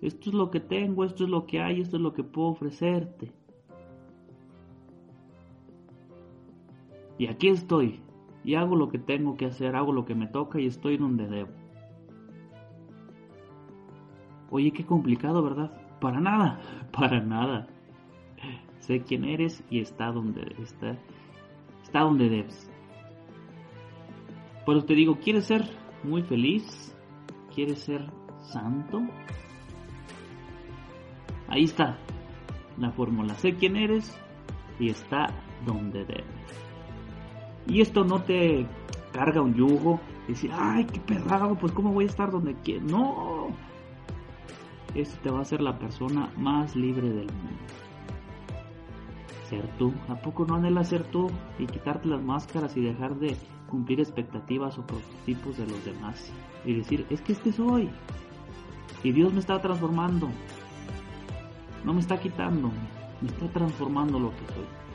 esto 0.00 0.30
es 0.30 0.34
lo 0.34 0.50
que 0.50 0.60
tengo, 0.60 1.04
esto 1.04 1.24
es 1.24 1.30
lo 1.30 1.46
que 1.46 1.60
hay, 1.60 1.80
esto 1.80 1.96
es 1.96 2.02
lo 2.02 2.14
que 2.14 2.24
puedo 2.24 2.48
ofrecerte. 2.48 3.32
Y 7.18 7.26
aquí 7.26 7.48
estoy. 7.48 8.00
Y 8.44 8.54
hago 8.54 8.76
lo 8.76 8.88
que 8.88 8.98
tengo 8.98 9.36
que 9.36 9.46
hacer, 9.46 9.76
hago 9.76 9.92
lo 9.92 10.04
que 10.04 10.14
me 10.14 10.28
toca 10.28 10.60
y 10.60 10.66
estoy 10.66 10.96
donde 10.96 11.26
debo. 11.26 11.50
Oye, 14.50 14.72
qué 14.72 14.86
complicado, 14.86 15.42
¿verdad? 15.42 15.70
Para 16.00 16.20
nada, 16.20 16.60
para 16.92 17.20
nada. 17.20 17.68
Sé 18.78 19.02
quién 19.02 19.24
eres 19.24 19.62
y 19.68 19.80
está 19.80 20.10
donde 20.12 20.54
está, 20.62 20.96
está 21.82 22.00
donde 22.00 22.28
debes. 22.30 22.70
Pero 24.64 24.84
te 24.84 24.94
digo, 24.94 25.18
¿quieres 25.18 25.46
ser 25.46 25.64
muy 26.04 26.22
feliz? 26.22 26.96
¿Quieres 27.54 27.80
ser 27.80 28.10
santo? 28.40 29.00
Ahí 31.48 31.64
está 31.64 31.98
la 32.78 32.90
fórmula. 32.92 33.34
Sé 33.34 33.56
quién 33.56 33.76
eres 33.76 34.18
y 34.78 34.90
está 34.90 35.26
donde 35.66 36.04
debes. 36.04 36.27
Y 37.68 37.82
esto 37.82 38.02
no 38.04 38.22
te 38.22 38.66
carga 39.12 39.42
un 39.42 39.54
yugo, 39.54 40.00
decir, 40.26 40.50
ay, 40.52 40.84
qué 40.86 41.00
perrado, 41.00 41.54
pues 41.56 41.72
cómo 41.72 41.92
voy 41.92 42.04
a 42.04 42.08
estar 42.08 42.30
donde 42.30 42.54
quiero. 42.62 42.86
No, 42.86 43.48
esto 44.94 45.18
te 45.22 45.30
va 45.30 45.38
a 45.38 45.42
hacer 45.42 45.60
la 45.60 45.78
persona 45.78 46.32
más 46.36 46.74
libre 46.74 47.08
del 47.08 47.26
mundo. 47.26 47.62
ser 49.48 49.66
tú. 49.78 49.92
¿A 50.08 50.16
poco 50.16 50.44
no 50.44 50.56
anhelas 50.56 50.88
ser 50.88 51.04
tú 51.04 51.30
y 51.58 51.66
quitarte 51.66 52.08
las 52.08 52.22
máscaras 52.22 52.76
y 52.76 52.82
dejar 52.82 53.16
de 53.16 53.36
cumplir 53.68 54.00
expectativas 54.00 54.78
o 54.78 54.86
prototipos 54.86 55.56
de 55.58 55.66
los 55.66 55.84
demás? 55.84 56.32
Y 56.64 56.74
decir, 56.74 57.06
es 57.10 57.20
que 57.22 57.32
este 57.32 57.52
soy. 57.52 57.88
Y 59.02 59.12
Dios 59.12 59.32
me 59.32 59.40
está 59.40 59.60
transformando. 59.60 60.28
No 61.84 61.94
me 61.94 62.00
está 62.00 62.18
quitando, 62.18 62.70
me 63.20 63.28
está 63.28 63.48
transformando 63.48 64.18
lo 64.18 64.30
que 64.30 64.46
soy. 64.54 64.87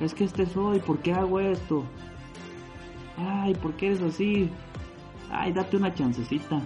Es 0.00 0.14
que 0.14 0.24
este 0.24 0.46
soy, 0.46 0.80
¿por 0.80 0.98
qué 0.98 1.12
hago 1.12 1.40
esto? 1.40 1.84
Ay, 3.16 3.54
¿por 3.54 3.74
qué 3.74 3.86
eres 3.86 4.02
así? 4.02 4.50
Ay, 5.30 5.52
date 5.52 5.76
una 5.76 5.94
chancecita. 5.94 6.60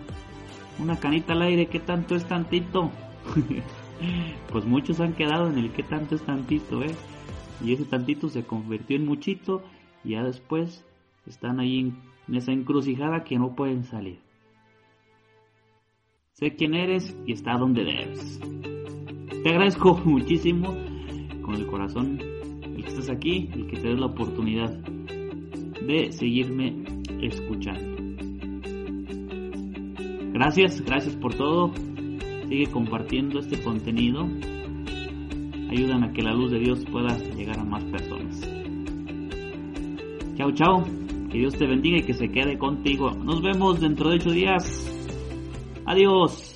Una 0.79 0.99
canita 0.99 1.33
al 1.33 1.43
aire, 1.43 1.67
¿qué 1.67 1.81
tanto 1.81 2.15
es 2.15 2.25
tantito? 2.25 2.91
pues 4.51 4.65
muchos 4.65 5.01
han 5.01 5.13
quedado 5.13 5.49
en 5.49 5.59
el 5.59 5.73
qué 5.73 5.83
tanto 5.83 6.15
es 6.15 6.23
tantito, 6.23 6.83
¿eh? 6.83 6.95
Y 7.65 7.73
ese 7.73 7.85
tantito 7.85 8.29
se 8.29 8.45
convirtió 8.45 8.97
en 8.97 9.05
muchito 9.05 9.63
y 10.05 10.11
ya 10.11 10.23
después 10.23 10.85
están 11.27 11.61
ahí 11.61 11.93
en 12.29 12.35
esa 12.35 12.53
encrucijada 12.53 13.25
que 13.25 13.39
no 13.39 13.55
pueden 13.55 13.85
salir. 13.85 14.21
Sé 16.33 16.55
quién 16.55 16.75
eres 16.75 17.17
y 17.27 17.33
está 17.33 17.59
donde 17.59 17.85
debes. 17.85 18.41
Te 19.43 19.49
agradezco 19.49 19.97
muchísimo 20.05 20.75
con 21.43 21.57
el 21.57 21.67
corazón 21.67 22.38
que 22.89 23.01
estás 23.01 23.11
aquí, 23.11 23.49
el 23.53 23.67
que 23.67 23.77
te 23.77 23.89
des 23.89 23.99
la 23.99 24.07
oportunidad 24.07 24.71
de 24.71 26.13
seguirme 26.13 26.85
escuchando. 27.21 27.97
Gracias, 30.33 30.81
gracias 30.83 31.17
por 31.17 31.35
todo. 31.35 31.73
Sigue 32.49 32.67
compartiendo 32.69 33.41
este 33.41 33.61
contenido. 33.63 34.27
Ayúdame 35.71 36.07
a 36.07 36.13
que 36.13 36.23
la 36.23 36.33
luz 36.33 36.51
de 36.51 36.61
Dios 36.61 36.85
pueda 36.91 37.17
llegar 37.37 37.59
a 37.59 37.65
más 37.65 37.85
personas. 37.85 38.41
Chao, 40.37 40.53
chao. 40.53 40.85
Que 41.31 41.39
Dios 41.39 41.55
te 41.59 41.67
bendiga 41.67 41.99
y 41.99 42.03
que 42.03 42.15
se 42.15 42.29
quede 42.31 42.57
contigo. 42.57 43.11
Nos 43.11 43.43
vemos 43.43 43.81
dentro 43.81 44.09
de 44.09 44.17
ocho 44.17 44.31
días. 44.31 44.65
Adiós. 45.85 46.48